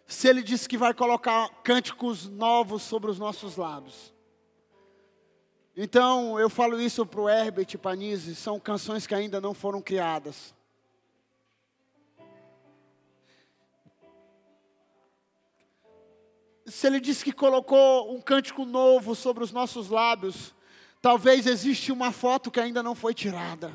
se 0.05 0.27
Ele 0.27 0.43
disse 0.43 0.67
que 0.67 0.77
vai 0.77 0.93
colocar 0.93 1.47
cânticos 1.63 2.27
novos 2.27 2.81
sobre 2.83 3.09
os 3.09 3.17
nossos 3.17 3.55
lábios, 3.55 4.13
então 5.75 6.39
eu 6.39 6.49
falo 6.49 6.79
isso 6.79 7.05
para 7.05 7.21
o 7.21 7.29
Herbert 7.29 7.77
Panizzi, 7.77 8.35
são 8.35 8.59
canções 8.59 9.05
que 9.05 9.15
ainda 9.15 9.41
não 9.41 9.53
foram 9.53 9.81
criadas. 9.81 10.55
se 16.65 16.87
ele 16.87 16.99
disse 16.99 17.23
que 17.23 17.31
colocou 17.31 18.13
um 18.13 18.19
cântico 18.19 18.65
novo 18.65 19.13
sobre 19.15 19.43
os 19.43 19.51
nossos 19.51 19.89
lábios, 19.89 20.53
talvez 21.01 21.45
existe 21.45 21.91
uma 21.91 22.11
foto 22.11 22.49
que 22.49 22.59
ainda 22.59 22.81
não 22.81 22.95
foi 22.95 23.13
tirada. 23.13 23.71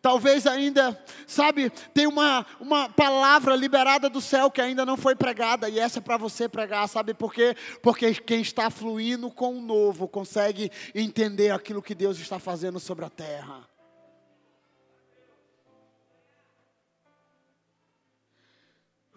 Talvez 0.00 0.46
ainda, 0.46 0.98
sabe, 1.26 1.70
tem 1.92 2.06
uma, 2.06 2.46
uma 2.58 2.88
palavra 2.88 3.54
liberada 3.54 4.08
do 4.08 4.20
céu 4.20 4.50
que 4.50 4.60
ainda 4.60 4.86
não 4.86 4.96
foi 4.96 5.14
pregada, 5.14 5.68
e 5.68 5.78
essa 5.78 5.98
é 5.98 6.02
para 6.02 6.16
você 6.16 6.48
pregar, 6.48 6.88
sabe 6.88 7.14
por 7.14 7.32
quê? 7.32 7.54
Porque 7.82 8.14
quem 8.14 8.40
está 8.40 8.70
fluindo 8.70 9.30
com 9.30 9.56
o 9.56 9.62
novo 9.62 10.08
consegue 10.08 10.70
entender 10.94 11.50
aquilo 11.50 11.82
que 11.82 11.94
Deus 11.94 12.18
está 12.18 12.38
fazendo 12.38 12.80
sobre 12.80 13.04
a 13.04 13.10
terra. 13.10 13.68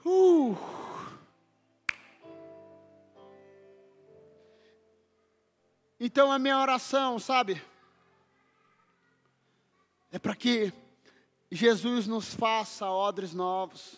Uh. 0.06 0.58
Então 5.98 6.30
a 6.30 6.38
minha 6.38 6.60
oração, 6.60 7.18
sabe? 7.18 7.62
É 10.14 10.20
para 10.20 10.36
que 10.36 10.72
Jesus 11.52 12.06
nos 12.06 12.36
faça 12.36 12.88
odres 12.88 13.34
novos. 13.34 13.98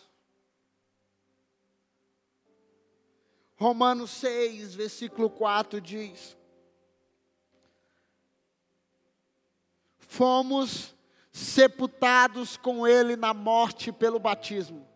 Romanos 3.54 4.12
6, 4.12 4.74
versículo 4.74 5.28
4 5.28 5.78
diz: 5.78 6.34
Fomos 9.98 10.94
sepultados 11.30 12.56
com 12.56 12.86
Ele 12.86 13.14
na 13.14 13.34
morte 13.34 13.92
pelo 13.92 14.18
batismo 14.18 14.88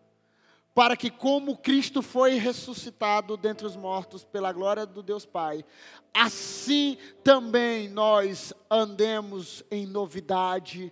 para 0.73 0.95
que, 0.95 1.09
como 1.09 1.57
Cristo 1.57 2.01
foi 2.01 2.35
ressuscitado 2.35 3.35
dentre 3.35 3.67
os 3.67 3.75
mortos 3.75 4.23
pela 4.23 4.51
glória 4.53 4.85
do 4.85 5.03
Deus 5.03 5.25
Pai, 5.25 5.65
assim 6.13 6.97
também 7.23 7.89
nós 7.89 8.53
andemos 8.69 9.63
em 9.69 9.85
novidade 9.85 10.81
de 10.81 10.91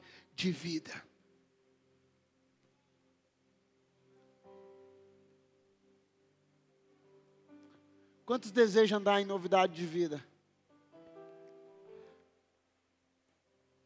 vida. 0.52 1.04
Quantos 8.26 8.52
desejam 8.52 9.00
andar 9.00 9.20
em 9.20 9.26
novidade 9.26 9.74
de 9.74 9.86
vida? 9.86 10.24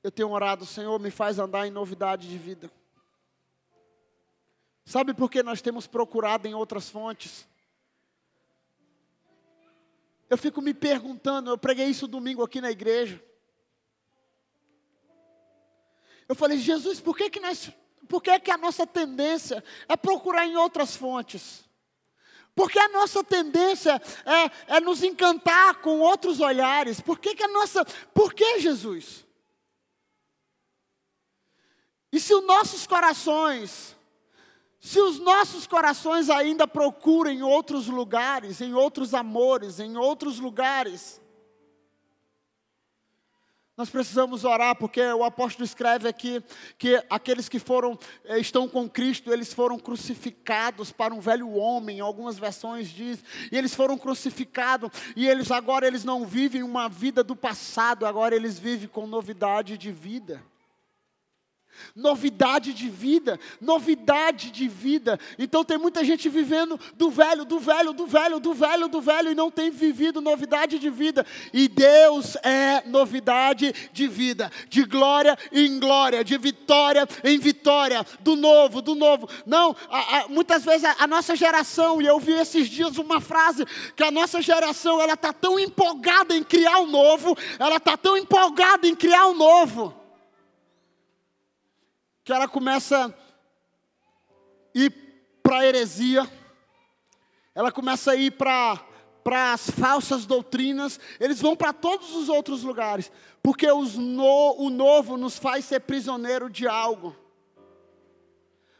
Eu 0.03 0.11
tenho 0.11 0.29
orado, 0.29 0.65
Senhor, 0.65 0.99
me 0.99 1.09
faz 1.09 1.39
andar 1.39 1.65
em 1.65 1.71
novidade 1.71 2.27
de 2.27 2.37
vida. 2.37 2.69
Sabe 4.83 5.13
por 5.13 5.31
que 5.31 5.41
nós 5.41 5.61
temos 5.61 5.87
procurado 5.87 6.45
em 6.45 6.53
outras 6.53 6.89
fontes? 6.89 7.47
Eu 10.29 10.37
fico 10.37 10.61
me 10.61 10.73
perguntando, 10.73 11.49
eu 11.49 11.57
preguei 11.57 11.85
isso 11.85 12.05
domingo 12.05 12.43
aqui 12.43 12.59
na 12.59 12.69
igreja. 12.69 13.23
Eu 16.33 16.35
falei, 16.35 16.57
Jesus, 16.57 16.99
por 16.99 17.15
que, 17.15 17.29
que 17.29 17.39
nós, 17.39 17.69
por 18.09 18.19
que, 18.19 18.39
que 18.39 18.49
a 18.49 18.57
nossa 18.57 18.87
tendência 18.87 19.63
é 19.87 19.95
procurar 19.95 20.47
em 20.47 20.57
outras 20.57 20.95
fontes? 20.95 21.63
Porque 22.55 22.79
a 22.79 22.89
nossa 22.89 23.23
tendência 23.23 24.01
é, 24.67 24.77
é 24.77 24.79
nos 24.79 25.03
encantar 25.03 25.75
com 25.81 25.99
outros 25.99 26.39
olhares. 26.39 26.99
Por 26.99 27.19
que, 27.19 27.35
que 27.35 27.43
a 27.43 27.47
nossa. 27.47 27.85
Por 28.15 28.33
que, 28.33 28.59
Jesus? 28.59 29.23
E 32.11 32.19
se 32.19 32.33
os 32.33 32.43
nossos 32.43 32.87
corações 32.87 33.95
se 34.79 34.99
os 34.99 35.19
nossos 35.19 35.67
corações 35.67 36.31
ainda 36.31 36.67
procuram 36.67 37.31
em 37.31 37.43
outros 37.43 37.87
lugares, 37.87 38.59
em 38.59 38.73
outros 38.73 39.13
amores, 39.13 39.79
em 39.79 39.95
outros 39.95 40.39
lugares, 40.39 41.21
nós 43.75 43.89
precisamos 43.89 44.45
orar, 44.45 44.75
porque 44.75 45.01
o 45.01 45.23
apóstolo 45.23 45.65
escreve 45.65 46.07
aqui 46.07 46.43
que 46.77 47.03
aqueles 47.09 47.49
que 47.49 47.57
foram, 47.57 47.97
eh, 48.25 48.37
estão 48.37 48.69
com 48.69 48.87
Cristo, 48.87 49.33
eles 49.33 49.51
foram 49.51 49.79
crucificados 49.79 50.91
para 50.91 51.13
um 51.13 51.19
velho 51.19 51.51
homem, 51.53 51.99
algumas 51.99 52.37
versões 52.37 52.89
diz, 52.89 53.23
e 53.51 53.57
eles 53.57 53.73
foram 53.73 53.97
crucificados, 53.97 54.91
e 55.15 55.27
eles 55.27 55.49
agora 55.49 55.87
eles 55.87 56.03
não 56.03 56.23
vivem 56.23 56.61
uma 56.61 56.87
vida 56.87 57.23
do 57.23 57.35
passado, 57.35 58.05
agora 58.05 58.35
eles 58.35 58.59
vivem 58.59 58.87
com 58.87 59.07
novidade 59.07 59.75
de 59.75 59.91
vida. 59.91 60.52
Novidade 61.95 62.73
de 62.73 62.89
vida, 62.89 63.39
novidade 63.61 64.51
de 64.51 64.67
vida. 64.67 65.19
Então 65.37 65.63
tem 65.63 65.77
muita 65.77 66.03
gente 66.03 66.27
vivendo 66.29 66.79
do 66.95 67.09
velho, 67.09 67.45
do 67.45 67.59
velho, 67.59 67.93
do 67.93 68.07
velho, 68.07 68.39
do 68.39 68.53
velho, 68.53 68.87
do 68.87 69.01
velho 69.01 69.31
e 69.31 69.35
não 69.35 69.51
tem 69.51 69.69
vivido 69.69 70.21
novidade 70.21 70.79
de 70.79 70.89
vida. 70.89 71.25
E 71.53 71.67
Deus 71.67 72.35
é 72.37 72.83
novidade 72.85 73.73
de 73.91 74.07
vida, 74.07 74.51
de 74.69 74.83
glória 74.83 75.37
em 75.51 75.79
glória, 75.79 76.23
de 76.23 76.37
vitória 76.37 77.07
em 77.23 77.37
vitória, 77.37 78.05
do 78.19 78.35
novo, 78.35 78.81
do 78.81 78.95
novo. 78.95 79.29
Não, 79.45 79.75
a, 79.89 80.19
a, 80.19 80.27
muitas 80.27 80.63
vezes 80.63 80.85
a, 80.85 80.95
a, 80.99 81.07
nossa 81.07 81.35
geração, 81.35 82.01
e 82.01 82.05
eu 82.05 82.19
vi 82.19 82.33
esses 82.33 82.67
dias 82.67 82.97
uma 82.97 83.21
frase 83.21 83.65
que 83.95 84.03
a 84.03 84.11
nossa 84.11 84.41
geração 84.41 85.01
ela 85.01 85.13
está 85.13 85.31
tão 85.31 85.59
empolgada 85.59 86.35
em 86.35 86.43
criar 86.43 86.79
o 86.79 86.87
novo, 86.87 87.37
ela 87.59 87.77
está 87.77 87.95
tão 87.95 88.17
empolgada 88.17 88.87
em 88.87 88.95
criar 88.95 89.27
o 89.27 89.33
novo 89.33 90.02
que 92.23 92.31
ela 92.31 92.47
começa 92.47 93.07
a 93.07 93.13
ir 94.73 94.91
para 95.41 95.59
a 95.59 95.65
heresia, 95.65 96.29
ela 97.53 97.71
começa 97.71 98.11
a 98.11 98.15
ir 98.15 98.31
para 98.31 98.79
para 99.23 99.53
as 99.53 99.69
falsas 99.69 100.25
doutrinas, 100.25 100.99
eles 101.17 101.39
vão 101.39 101.55
para 101.55 101.71
todos 101.71 102.13
os 102.13 102.27
outros 102.27 102.61
lugares, 102.61 103.09
porque 103.41 103.67
no, 103.67 104.55
o 104.57 104.69
novo 104.69 105.15
nos 105.15 105.39
faz 105.39 105.63
ser 105.63 105.79
prisioneiro 105.79 106.49
de 106.49 106.67
algo. 106.67 107.15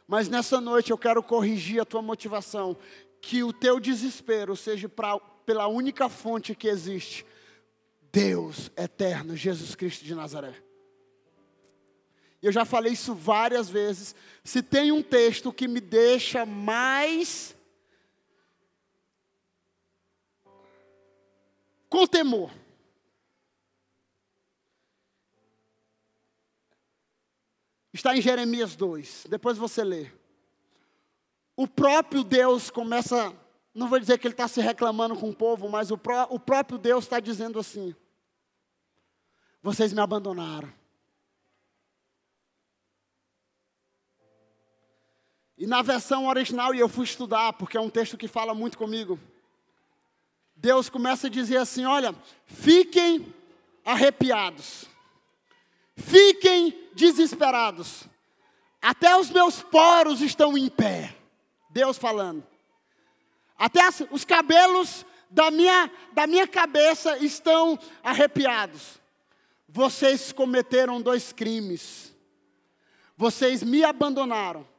Mas 0.06 0.28
nessa 0.28 0.60
noite 0.60 0.90
eu 0.90 0.98
quero 0.98 1.22
corrigir 1.22 1.80
a 1.80 1.84
tua 1.86 2.02
motivação, 2.02 2.76
que 3.22 3.42
o 3.42 3.54
teu 3.54 3.80
desespero 3.80 4.54
seja 4.54 4.86
pra, 4.86 5.18
pela 5.18 5.66
única 5.66 6.10
fonte 6.10 6.54
que 6.54 6.68
existe, 6.68 7.24
Deus 8.12 8.70
eterno, 8.76 9.34
Jesus 9.34 9.74
Cristo 9.74 10.04
de 10.04 10.14
Nazaré. 10.14 10.63
Eu 12.44 12.52
já 12.52 12.66
falei 12.66 12.92
isso 12.92 13.14
várias 13.14 13.70
vezes. 13.70 14.14
Se 14.44 14.62
tem 14.62 14.92
um 14.92 15.02
texto 15.02 15.50
que 15.50 15.66
me 15.66 15.80
deixa 15.80 16.44
mais 16.44 17.56
com 21.88 22.06
temor. 22.06 22.50
Está 27.94 28.14
em 28.14 28.20
Jeremias 28.20 28.76
2. 28.76 29.26
Depois 29.30 29.56
você 29.56 29.82
lê. 29.82 30.10
O 31.56 31.66
próprio 31.66 32.22
Deus 32.22 32.68
começa. 32.68 33.34
Não 33.74 33.88
vou 33.88 33.98
dizer 33.98 34.18
que 34.18 34.26
ele 34.26 34.34
está 34.34 34.48
se 34.48 34.60
reclamando 34.60 35.16
com 35.16 35.30
o 35.30 35.34
povo, 35.34 35.66
mas 35.70 35.90
o, 35.90 35.96
pró, 35.96 36.26
o 36.28 36.38
próprio 36.38 36.76
Deus 36.76 37.04
está 37.04 37.20
dizendo 37.20 37.58
assim: 37.58 37.96
Vocês 39.62 39.94
me 39.94 40.00
abandonaram. 40.02 40.83
E 45.64 45.66
na 45.66 45.80
versão 45.80 46.26
original, 46.26 46.74
e 46.74 46.78
eu 46.78 46.90
fui 46.90 47.04
estudar, 47.04 47.54
porque 47.54 47.78
é 47.78 47.80
um 47.80 47.88
texto 47.88 48.18
que 48.18 48.28
fala 48.28 48.54
muito 48.54 48.76
comigo. 48.76 49.18
Deus 50.54 50.90
começa 50.90 51.26
a 51.26 51.30
dizer 51.30 51.56
assim: 51.56 51.86
olha, 51.86 52.14
fiquem 52.44 53.34
arrepiados. 53.82 54.84
Fiquem 55.96 56.90
desesperados. 56.94 58.06
Até 58.82 59.16
os 59.16 59.30
meus 59.30 59.62
poros 59.62 60.20
estão 60.20 60.58
em 60.58 60.68
pé. 60.68 61.16
Deus 61.70 61.96
falando. 61.96 62.46
Até 63.56 63.80
os 64.10 64.22
cabelos 64.22 65.06
da 65.30 65.50
minha, 65.50 65.90
da 66.12 66.26
minha 66.26 66.46
cabeça 66.46 67.16
estão 67.24 67.78
arrepiados. 68.02 69.00
Vocês 69.66 70.30
cometeram 70.30 71.00
dois 71.00 71.32
crimes. 71.32 72.14
Vocês 73.16 73.62
me 73.62 73.82
abandonaram. 73.82 74.73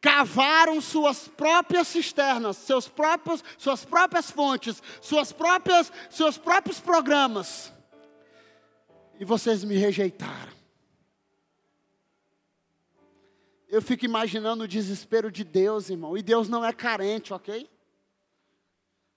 Cavaram 0.00 0.80
suas 0.80 1.26
próprias 1.26 1.88
cisternas, 1.88 2.56
seus 2.56 2.88
próprios, 2.88 3.42
suas 3.58 3.84
próprias 3.84 4.30
fontes, 4.30 4.82
suas 5.00 5.32
próprias, 5.32 5.92
seus 6.10 6.38
próprios 6.38 6.78
programas 6.80 7.72
e 9.18 9.24
vocês 9.24 9.64
me 9.64 9.76
rejeitaram. 9.76 10.54
Eu 13.68 13.82
fico 13.82 14.04
imaginando 14.04 14.64
o 14.64 14.68
desespero 14.68 15.30
de 15.30 15.42
Deus, 15.42 15.90
irmão. 15.90 16.16
E 16.16 16.22
Deus 16.22 16.48
não 16.48 16.64
é 16.64 16.72
carente, 16.72 17.34
ok? 17.34 17.68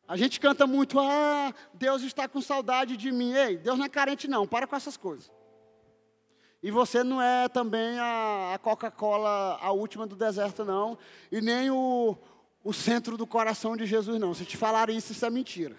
A 0.08 0.18
gente 0.18 0.40
canta 0.40 0.66
muito, 0.66 1.00
ah, 1.00 1.54
Deus 1.74 2.02
está 2.02 2.28
com 2.28 2.42
saudade 2.42 2.98
de 2.98 3.12
mim. 3.12 3.34
Ei, 3.34 3.58
Deus 3.58 3.78
não 3.78 3.86
é 3.86 3.90
carente, 3.90 4.28
não. 4.28 4.48
Para 4.48 4.66
com 4.66 4.76
essas 4.76 4.98
coisas. 4.98 5.32
E 6.62 6.72
você 6.72 7.04
não 7.04 7.22
é 7.22 7.48
também 7.48 7.98
a, 8.00 8.54
a 8.54 8.60
Coca-Cola, 8.60 9.58
a 9.62 9.72
última 9.72 10.06
do 10.06 10.16
deserto, 10.16 10.66
não. 10.66 10.98
E 11.32 11.40
nem 11.40 11.72
o, 11.72 12.18
o 12.64 12.74
centro 12.74 13.16
do 13.16 13.26
coração 13.26 13.78
de 13.78 13.86
Jesus, 13.86 14.20
não. 14.20 14.34
Se 14.34 14.46
te 14.46 14.58
falarem 14.58 14.98
isso, 14.98 15.14
isso 15.14 15.26
é 15.26 15.30
mentira. 15.30 15.76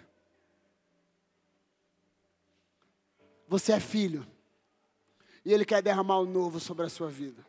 Você 3.47 3.73
é 3.73 3.81
filho. 3.81 4.27
E 5.45 5.53
Ele 5.53 5.65
quer 5.65 5.83
derramar 5.83 6.19
o 6.19 6.27
novo 6.27 6.59
sobre 6.59 6.87
a 6.87 6.89
sua 6.89 7.11
vida. 7.11 7.45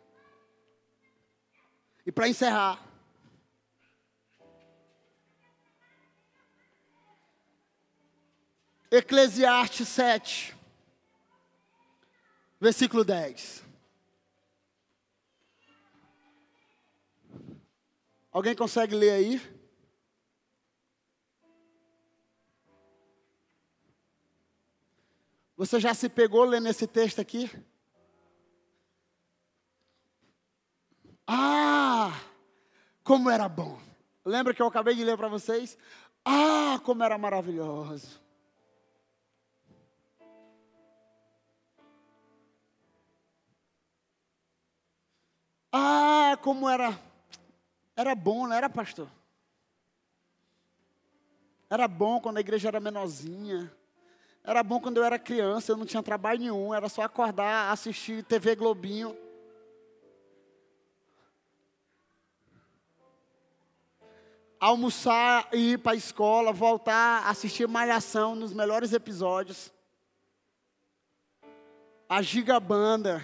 E 2.05 2.11
para 2.11 2.27
encerrar, 2.27 2.84
Eclesiastes 8.91 9.88
7, 9.88 10.57
versículo 12.62 13.03
10. 13.03 13.64
Alguém 18.32 18.55
consegue 18.55 18.95
ler 18.95 19.09
aí? 19.09 19.41
Você 25.57 25.80
já 25.80 25.93
se 25.93 26.07
pegou 26.07 26.45
lendo 26.45 26.68
esse 26.68 26.86
texto 26.86 27.20
aqui? 27.20 27.51
Ah, 31.28 32.14
como 33.03 33.30
era 33.30 33.49
bom. 33.49 33.82
Lembra 34.24 34.53
que 34.53 34.62
eu 34.62 34.68
acabei 34.68 34.93
de 34.95 35.03
ler 35.03 35.18
para 35.18 35.28
vocês? 35.28 35.78
Ah, 36.24 36.80
como 36.84 37.03
era 37.03 37.18
maravilhoso. 37.18 38.20
Ah, 45.72 46.38
como 46.41 46.69
era 46.69 46.99
era 47.95 48.15
bom, 48.15 48.47
não 48.47 48.55
era 48.55 48.69
pastor? 48.69 49.07
Era 51.69 51.88
bom 51.88 52.19
quando 52.19 52.38
a 52.38 52.41
igreja 52.41 52.67
era 52.67 52.80
menorzinha. 52.80 53.72
Era 54.43 54.63
bom 54.63 54.80
quando 54.80 54.97
eu 54.97 55.03
era 55.03 55.19
criança, 55.19 55.72
eu 55.72 55.78
não 55.78 55.86
tinha 55.86 56.01
trabalho 56.01 56.39
nenhum, 56.39 56.74
era 56.74 56.89
só 56.89 57.03
acordar, 57.03 57.72
assistir 57.72 58.24
TV 58.24 58.55
Globinho. 58.55 59.15
Almoçar, 64.59 65.47
ir 65.53 65.80
para 65.80 65.91
a 65.93 65.95
escola, 65.95 66.51
voltar, 66.51 67.28
assistir 67.28 67.67
Malhação 67.67 68.36
nos 68.36 68.53
melhores 68.53 68.93
episódios. 68.93 69.72
A 72.09 72.22
Gigabanda. 72.22 73.24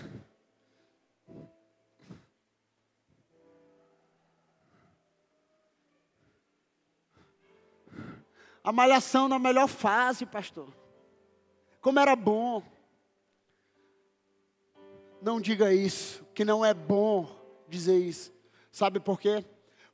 A 8.68 8.72
malhação 8.74 9.30
na 9.30 9.40
melhor 9.40 9.68
fase, 9.68 10.26
pastor 10.26 10.68
como 11.88 12.02
era 12.02 12.18
bom. 12.18 12.62
Não 15.22 15.40
diga 15.40 15.74
isso, 15.74 16.22
que 16.36 16.44
não 16.44 16.66
é 16.66 16.74
bom 16.74 17.26
dizer 17.66 17.98
isso. 17.98 18.34
Sabe 18.70 19.00
por 19.00 19.18
quê? 19.18 19.46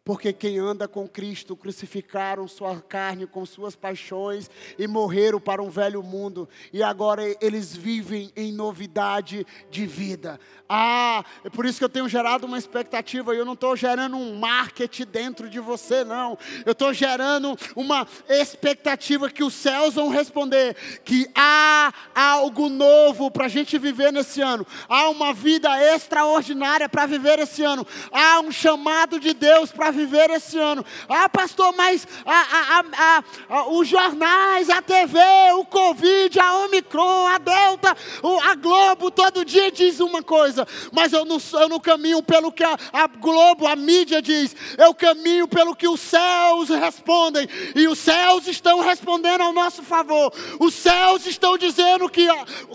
Porque 0.06 0.34
quem 0.34 0.60
anda 0.60 0.86
com 0.86 1.08
Cristo 1.08 1.56
crucificaram 1.56 2.46
sua 2.46 2.82
carne 2.82 3.26
com 3.26 3.46
suas 3.46 3.74
paixões 3.74 4.50
e 4.78 4.86
morreram 4.86 5.40
para 5.40 5.64
um 5.64 5.70
velho 5.70 6.04
mundo, 6.04 6.50
e 6.74 6.84
agora 6.84 7.24
eles 7.40 7.74
vivem 7.74 8.30
em 8.36 8.52
novidade 8.52 9.48
de 9.72 9.86
vida. 9.86 10.38
Ah, 10.68 11.24
é 11.46 11.50
por 11.50 11.66
isso 11.66 11.78
que 11.78 11.86
eu 11.86 11.90
tenho 11.90 12.10
gerado 12.10 12.46
uma 12.46 12.58
expectativa, 12.58 13.34
eu 13.34 13.46
não 13.46 13.54
estou 13.54 13.78
gerando 13.78 14.18
um 14.18 14.38
marketing 14.38 15.06
dentro 15.06 15.50
de 15.50 15.60
você, 15.60 16.04
não. 16.04 16.38
Eu 16.66 16.74
estou 16.74 16.94
gerando 16.94 17.58
uma 17.74 18.06
expectativa 18.28 19.30
que 19.30 19.44
os 19.44 19.54
céus 19.54 19.94
vão 19.94 20.10
responder: 20.10 20.76
que 21.06 21.30
há 21.34 21.94
algo 22.14 22.68
novo 22.68 23.32
para 23.32 23.46
a 23.46 23.50
gente 23.50 23.78
viver 23.78 24.12
nesse 24.12 24.42
ano, 24.42 24.68
há 24.90 25.10
uma 25.10 25.34
vida 25.34 25.70
extraordinária 25.96 26.90
para 26.90 27.06
viver 27.06 27.40
esse 27.40 27.64
ano, 27.64 27.88
há 28.12 28.42
um 28.42 28.52
chamado 28.52 29.18
de 29.18 29.34
Deus 29.34 29.72
para 29.72 29.93
viver 29.94 30.30
esse 30.32 30.58
ano. 30.58 30.84
Ah, 31.08 31.30
pastor, 31.30 31.74
mas 31.78 32.06
a, 32.26 32.80
a, 32.80 33.24
a, 33.50 33.70
os 33.70 33.88
jornais, 33.88 34.70
a 34.70 34.82
TV, 34.82 35.20
o 35.56 35.66
Covid, 35.66 36.40
a 36.40 36.54
Omicron, 36.66 37.28
a 37.28 37.38
Delta, 37.38 37.96
a 38.44 38.56
Globo, 38.56 39.12
todo 39.12 39.46
dia 39.46 39.72
diz 39.72 40.00
uma 40.00 40.22
coisa, 40.22 40.68
mas 40.92 41.14
eu 41.14 41.24
não, 41.24 41.38
eu 41.54 41.70
não 41.70 41.80
caminho 41.80 42.22
pelo 42.22 42.52
que 42.52 42.64
a, 42.64 42.78
Globo, 43.20 43.68
a 43.68 43.76
mídia 43.76 44.22
diz, 44.22 44.56
eu 44.78 44.94
caminho 44.94 45.48
pelo 45.48 45.76
que 45.76 45.88
os 45.88 46.00
céus 46.00 46.70
respondem, 46.70 47.48
e 47.76 47.88
os 47.88 48.00
céus 48.00 48.48
estão 48.48 48.82
respondendo 48.82 49.42
ao 49.42 49.54
nosso 49.54 49.84
favor, 49.84 50.34
os 50.60 50.74
céus 50.74 51.26
estão 51.26 51.58
dizendo 51.58 52.10
que 52.10 52.28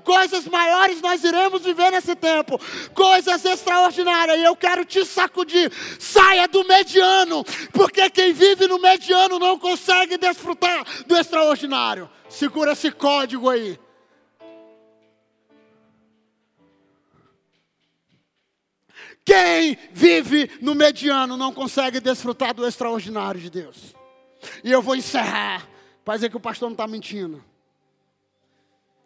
coisas 0.05 0.47
maiores 0.47 1.01
nós 1.01 1.23
iremos 1.25 1.63
viver 1.63 1.91
nesse 1.91 2.15
tempo, 2.15 2.61
coisas 2.95 3.45
extraordinárias, 3.45 4.39
e 4.39 4.45
eu 4.45 4.55
quero 4.55 4.85
te 4.85 5.05
sacudir, 5.05 5.73
saia 5.99 6.47
do 6.47 6.65
mediano 6.65 7.08
mediano, 7.09 7.45
porque 7.73 8.11
quem 8.11 8.33
vive 8.33 8.67
no 8.67 8.79
mediano 8.79 9.39
não 9.39 9.59
consegue 9.59 10.19
desfrutar 10.19 10.85
do 11.07 11.17
extraordinário. 11.17 12.11
Segura 12.29 12.73
esse 12.73 12.91
código 12.91 13.49
aí. 13.49 13.79
Quem 19.25 19.77
vive 19.93 20.51
no 20.61 20.75
mediano 20.75 21.37
não 21.37 21.53
consegue 21.53 22.01
desfrutar 22.01 22.55
do 22.55 22.67
extraordinário 22.67 23.41
de 23.41 23.51
Deus. 23.51 23.95
E 24.65 24.71
eu 24.73 24.81
vou 24.81 24.97
encerrar, 24.97 25.69
para 26.05 26.15
dizer 26.15 26.31
que 26.31 26.37
o 26.37 26.41
pastor 26.41 26.69
não 26.69 26.75
está 26.75 26.87
mentindo. 26.87 27.45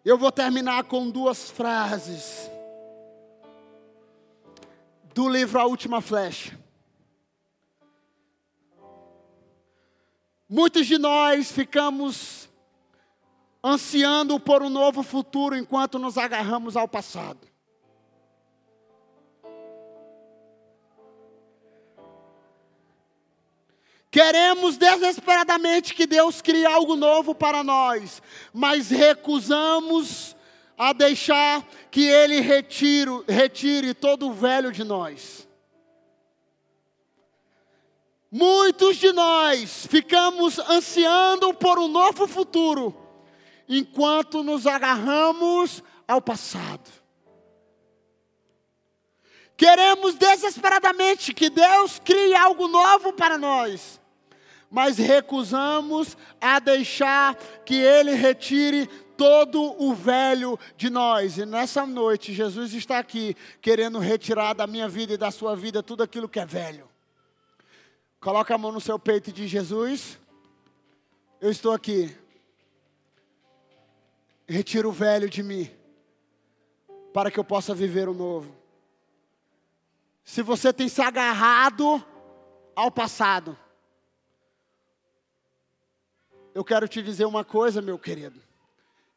Eu 0.04 0.16
vou 0.18 0.30
terminar 0.30 0.84
com 0.84 1.10
duas 1.10 1.50
frases 1.50 2.50
do 5.12 5.28
livro 5.28 5.60
A 5.60 5.64
Última 5.64 6.00
Flecha. 6.00 6.61
Muitos 10.54 10.86
de 10.86 10.98
nós 10.98 11.50
ficamos 11.50 12.46
ansiando 13.64 14.38
por 14.38 14.62
um 14.62 14.68
novo 14.68 15.02
futuro 15.02 15.56
enquanto 15.56 15.98
nos 15.98 16.18
agarramos 16.18 16.76
ao 16.76 16.86
passado. 16.86 17.38
Queremos 24.10 24.76
desesperadamente 24.76 25.94
que 25.94 26.06
Deus 26.06 26.42
crie 26.42 26.66
algo 26.66 26.96
novo 26.96 27.34
para 27.34 27.64
nós, 27.64 28.20
mas 28.52 28.90
recusamos 28.90 30.36
a 30.76 30.92
deixar 30.92 31.66
que 31.90 32.04
Ele 32.06 32.40
retire, 32.40 33.24
retire 33.26 33.94
todo 33.94 34.28
o 34.28 34.34
velho 34.34 34.70
de 34.70 34.84
nós. 34.84 35.48
Muitos 38.34 38.96
de 38.96 39.12
nós 39.12 39.86
ficamos 39.90 40.58
ansiando 40.58 41.52
por 41.52 41.78
um 41.78 41.86
novo 41.86 42.26
futuro, 42.26 42.96
enquanto 43.68 44.42
nos 44.42 44.66
agarramos 44.66 45.84
ao 46.08 46.18
passado. 46.18 46.90
Queremos 49.54 50.14
desesperadamente 50.14 51.34
que 51.34 51.50
Deus 51.50 52.00
crie 52.02 52.34
algo 52.34 52.68
novo 52.68 53.12
para 53.12 53.36
nós, 53.36 54.00
mas 54.70 54.96
recusamos 54.96 56.16
a 56.40 56.58
deixar 56.58 57.34
que 57.66 57.74
Ele 57.74 58.12
retire 58.12 58.86
todo 59.14 59.76
o 59.78 59.94
velho 59.94 60.58
de 60.74 60.88
nós. 60.88 61.36
E 61.36 61.44
nessa 61.44 61.84
noite, 61.84 62.32
Jesus 62.32 62.72
está 62.72 62.98
aqui 62.98 63.36
querendo 63.60 63.98
retirar 63.98 64.54
da 64.54 64.66
minha 64.66 64.88
vida 64.88 65.12
e 65.12 65.18
da 65.18 65.30
sua 65.30 65.54
vida 65.54 65.82
tudo 65.82 66.02
aquilo 66.02 66.30
que 66.30 66.40
é 66.40 66.46
velho. 66.46 66.91
Coloca 68.22 68.54
a 68.54 68.58
mão 68.58 68.70
no 68.70 68.80
seu 68.80 69.00
peito 69.00 69.30
e 69.30 69.32
diz: 69.32 69.50
Jesus, 69.50 70.16
eu 71.40 71.50
estou 71.50 71.72
aqui. 71.72 72.16
Retira 74.46 74.88
o 74.88 74.92
velho 74.92 75.28
de 75.28 75.42
mim, 75.42 75.68
para 77.12 77.32
que 77.32 77.40
eu 77.40 77.44
possa 77.44 77.74
viver 77.74 78.08
o 78.08 78.14
novo. 78.14 78.56
Se 80.22 80.40
você 80.40 80.72
tem 80.72 80.88
se 80.88 81.02
agarrado 81.02 82.00
ao 82.76 82.92
passado, 82.92 83.58
eu 86.54 86.64
quero 86.64 86.86
te 86.86 87.02
dizer 87.02 87.24
uma 87.24 87.44
coisa, 87.44 87.82
meu 87.82 87.98
querido. 87.98 88.40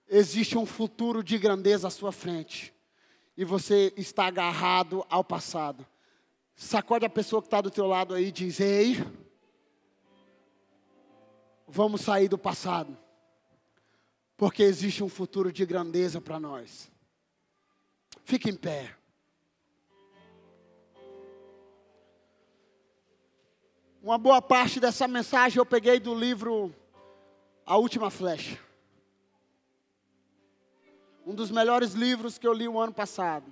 Existe 0.10 0.58
um 0.58 0.66
futuro 0.66 1.24
de 1.24 1.38
grandeza 1.38 1.89
à 1.89 1.91
sua 1.91 2.12
frente. 2.12 2.74
E 3.38 3.45
você 3.45 3.93
está 3.95 4.26
agarrado 4.26 5.06
ao 5.10 5.24
passado. 5.24 5.86
Sacode 6.56 7.06
a 7.06 7.10
pessoa 7.10 7.41
que 7.41 7.47
está 7.47 7.60
do 7.60 7.70
teu 7.70 7.86
lado 7.86 8.14
aí 8.14 8.28
e 8.28 8.32
diz: 8.32 8.60
Ei, 8.62 8.95
vamos 11.68 12.01
sair 12.01 12.30
do 12.30 12.38
passado. 12.38 12.97
Porque 14.38 14.64
existe 14.64 15.03
um 15.03 15.10
futuro 15.10 15.51
de 15.51 15.66
grandeza 15.66 16.22
para 16.22 16.39
nós. 16.39 16.89
Fique 18.24 18.49
em 18.49 18.56
pé. 18.56 18.95
Uma 24.01 24.18
boa 24.18 24.41
parte 24.41 24.80
dessa 24.80 25.08
mensagem 25.08 25.58
eu 25.58 25.66
peguei 25.66 25.99
do 25.99 26.14
livro 26.14 26.74
A 27.66 27.76
Última 27.76 28.10
Flecha. 28.10 28.60
Um 31.26 31.34
dos 31.34 31.49
melhores 31.49 31.93
livros 31.93 32.38
que 32.38 32.47
eu 32.47 32.53
li 32.53 32.68
o 32.68 32.80
ano 32.80 32.93
passado. 32.93 33.51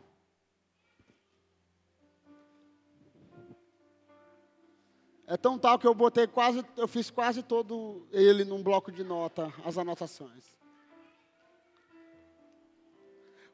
É 5.25 5.37
tão 5.37 5.57
tal 5.57 5.79
que 5.79 5.87
eu 5.87 5.95
botei 5.95 6.27
quase, 6.27 6.63
eu 6.75 6.87
fiz 6.87 7.09
quase 7.09 7.41
todo 7.41 8.05
ele 8.11 8.43
num 8.43 8.61
bloco 8.61 8.91
de 8.91 9.03
nota, 9.03 9.53
as 9.63 9.77
anotações. 9.77 10.53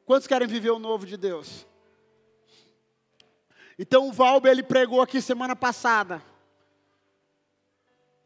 Quantos 0.04 0.26
querem 0.26 0.48
viver 0.48 0.70
o 0.70 0.78
novo 0.80 1.06
de 1.06 1.16
Deus? 1.16 1.66
Então 3.78 4.08
o 4.08 4.12
Valber 4.12 4.50
ele 4.50 4.62
pregou 4.62 5.00
aqui 5.00 5.22
semana 5.22 5.54
passada 5.54 6.22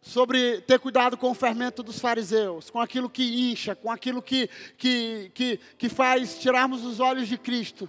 sobre 0.01 0.61
ter 0.63 0.79
cuidado 0.79 1.17
com 1.17 1.31
o 1.31 1.35
fermento 1.35 1.83
dos 1.83 1.99
fariseus, 1.99 2.71
com 2.71 2.81
aquilo 2.81 3.09
que 3.09 3.51
incha, 3.51 3.75
com 3.75 3.91
aquilo 3.91 4.21
que, 4.21 4.49
que, 4.77 5.31
que, 5.35 5.61
que 5.79 5.89
faz 5.89 6.39
tirarmos 6.39 6.85
os 6.85 7.01
olhos 7.01 7.29
de 7.29 7.39
Cristo. 7.39 7.89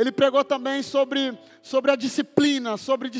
Ele 0.00 0.10
pregou 0.10 0.42
também 0.42 0.82
sobre, 0.82 1.38
sobre 1.60 1.90
a 1.90 1.94
disciplina, 1.94 2.78
sobre 2.78 3.10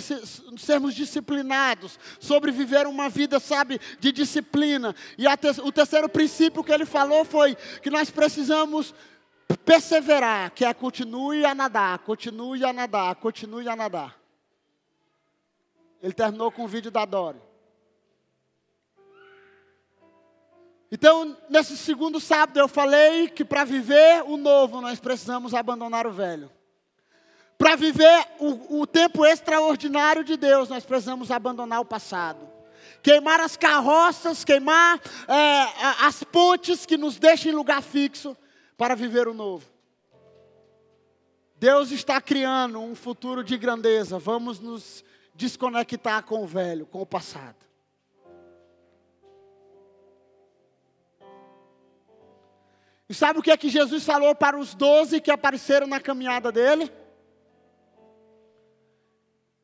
sermos 0.57 0.95
disciplinados, 0.95 1.99
sobre 2.19 2.51
viver 2.51 2.87
uma 2.87 3.11
vida, 3.11 3.39
sabe, 3.39 3.79
de 3.99 4.11
disciplina. 4.11 4.95
E 5.19 5.25
te, 5.37 5.61
o 5.61 5.71
terceiro 5.71 6.09
princípio 6.09 6.65
que 6.65 6.73
ele 6.73 6.87
falou 6.87 7.23
foi 7.23 7.55
que 7.83 7.91
nós 7.91 8.09
precisamos 8.09 8.95
perseverar, 9.63 10.53
que 10.53 10.65
é 10.65 10.73
continue 10.73 11.45
a 11.45 11.55
nadar, 11.55 11.99
continue 11.99 12.65
a 12.65 12.73
nadar, 12.73 13.15
continue 13.17 13.69
a 13.69 13.77
nadar. 13.77 14.19
Ele 16.03 16.15
terminou 16.15 16.51
com 16.51 16.65
o 16.65 16.69
vídeo 16.69 16.91
da 16.91 17.05
Dori. 17.05 17.43
Então, 20.91 21.37
nesse 21.51 21.77
segundo 21.77 22.19
sábado, 22.19 22.59
eu 22.59 22.67
falei 22.67 23.29
que 23.29 23.45
para 23.45 23.65
viver 23.65 24.23
o 24.23 24.39
novo, 24.39 24.81
nós 24.81 24.99
precisamos 24.99 25.53
abandonar 25.53 26.07
o 26.07 26.11
velho. 26.11 26.51
Para 27.61 27.77
viver 27.77 28.27
o, 28.39 28.81
o, 28.81 28.87
tempo 28.87 29.23
extraordinário 29.23 30.25
de 30.25 30.35
Deus, 30.35 30.71
nós 30.71 30.83
precisamos 30.83 31.31
abandonar 31.31 31.83
o 31.83 31.85
passado. 31.85 32.49
Queimar 33.03 33.39
as 33.39 33.55
carroças, 33.55 34.47
queimar 34.47 34.99
é, 35.29 36.07
as 36.07 36.25
pontes 36.25 36.87
que 36.87 36.97
nos 36.97 37.19
deixam 37.19 37.53
em 37.53 37.55
lugar 37.55 37.83
fixo 37.83 38.35
para 38.79 38.95
viver 38.95 39.29
o 39.29 39.35
novo. 39.35 39.67
Deus 41.57 41.91
está 41.91 42.19
criando 42.19 42.81
um 42.81 42.95
futuro 42.95 43.45
de 43.45 43.59
grandeza. 43.59 44.19
Vamos 44.19 44.59
nos 44.59 45.05
desconectar 45.35 46.25
com 46.25 46.43
o 46.43 46.47
velho, 46.47 46.87
com 46.87 47.03
o 47.03 47.07
passado. 47.07 47.57
E 53.07 53.13
sabe 53.13 53.39
o 53.39 53.43
que 53.43 53.51
é 53.51 53.57
que 53.59 53.69
Jesus 53.69 54.03
falou 54.03 54.35
para 54.35 54.59
os 54.59 54.73
doze 54.73 55.21
que 55.21 55.31
apareceram 55.31 55.87
na 55.87 56.01
caminhada 56.01 56.51
dele? 56.51 56.91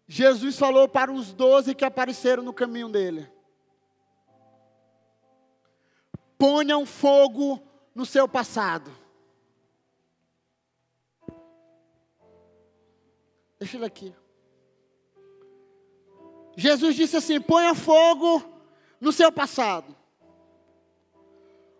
Jesus 0.08 0.56
falou 0.56 0.88
para 0.88 1.12
os 1.12 1.32
doze 1.32 1.74
que 1.74 1.84
apareceram 1.84 2.42
no 2.42 2.52
caminho 2.52 2.88
dele: 2.88 3.28
ponham 6.38 6.86
fogo 6.86 7.60
no 7.94 8.06
seu 8.06 8.28
passado. 8.28 8.90
Deixa 13.58 13.76
ele 13.76 13.86
aqui. 13.86 14.14
Jesus 16.56 16.94
disse 16.94 17.16
assim: 17.16 17.40
ponha 17.40 17.74
fogo 17.74 18.42
no 19.00 19.12
seu 19.12 19.32
passado. 19.32 19.96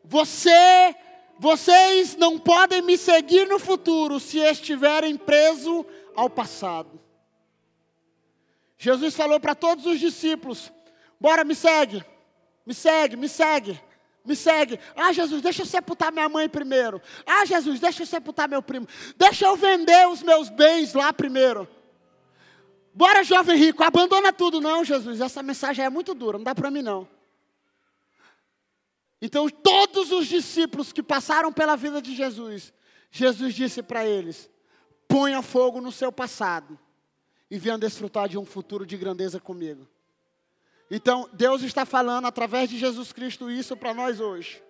Você 0.03 0.97
vocês 1.39 2.16
não 2.16 2.39
podem 2.39 2.81
me 2.81 2.97
seguir 2.97 3.47
no 3.47 3.59
futuro 3.59 4.18
se 4.18 4.39
estiverem 4.39 5.16
presos 5.16 5.85
ao 6.14 6.31
passado. 6.31 7.06
Jesus 8.79 9.14
falou 9.14 9.41
para 9.41 9.55
todos 9.55 9.87
os 9.87 9.99
discípulos: 9.99 10.72
Bora, 11.18 11.45
me 11.45 11.55
segue, 11.55 12.05
me 12.64 12.74
segue, 12.74 13.16
me 13.16 13.29
segue, 13.29 13.81
me 14.24 14.37
segue. 14.37 14.79
Ah, 14.95 15.12
Jesus, 15.12 15.41
deixa 15.41 15.62
eu 15.62 15.66
sepultar 15.66 16.12
minha 16.12 16.29
mãe 16.29 16.49
primeiro. 16.49 17.01
Ah, 17.27 17.45
Jesus, 17.45 17.81
deixa 17.81 18.03
eu 18.03 18.07
sepultar 18.07 18.49
meu 18.49 18.62
primo. 18.62 18.87
Deixa 19.16 19.47
eu 19.47 19.57
vender 19.57 20.07
os 20.09 20.22
meus 20.22 20.51
bens 20.51 20.93
lá 20.93 21.12
primeiro. 21.12 21.66
Bora, 22.93 23.22
jovem 23.24 23.57
rico, 23.57 23.83
abandona 23.83 24.33
tudo. 24.33 24.61
Não, 24.61 24.85
Jesus, 24.85 25.20
essa 25.20 25.43
mensagem 25.43 25.85
é 25.85 25.91
muito 25.91 26.14
dura, 26.14 26.39
não 26.39 26.45
dá 26.45 26.55
para 26.55 26.70
mim 26.70 26.83
não. 26.83 27.09
Então, 29.20 29.49
todos 29.49 30.12
os 30.12 30.27
discípulos 30.27 30.93
que 30.93 31.03
passaram 31.03 31.51
pela 31.51 31.77
vida 31.77 32.03
de 32.03 32.14
Jesus, 32.14 32.72
Jesus 33.11 33.55
disse 33.55 33.83
para 33.83 34.05
eles: 34.07 34.51
ponha 35.09 35.41
fogo 35.41 35.81
no 35.81 35.91
seu 35.91 36.12
passado 36.12 36.79
e 37.51 37.59
venha 37.59 37.78
desfrutar 37.78 38.28
de 38.28 38.36
um 38.36 38.44
futuro 38.44 38.84
de 38.84 38.97
grandeza 38.97 39.40
comigo. 39.40 39.86
Então, 40.90 41.28
Deus 41.32 41.62
está 41.62 41.84
falando 41.84 42.26
através 42.26 42.70
de 42.70 42.78
Jesus 42.78 43.12
Cristo 43.12 43.51
isso 43.51 43.76
para 43.76 43.92
nós 43.92 44.20
hoje. 44.20 44.62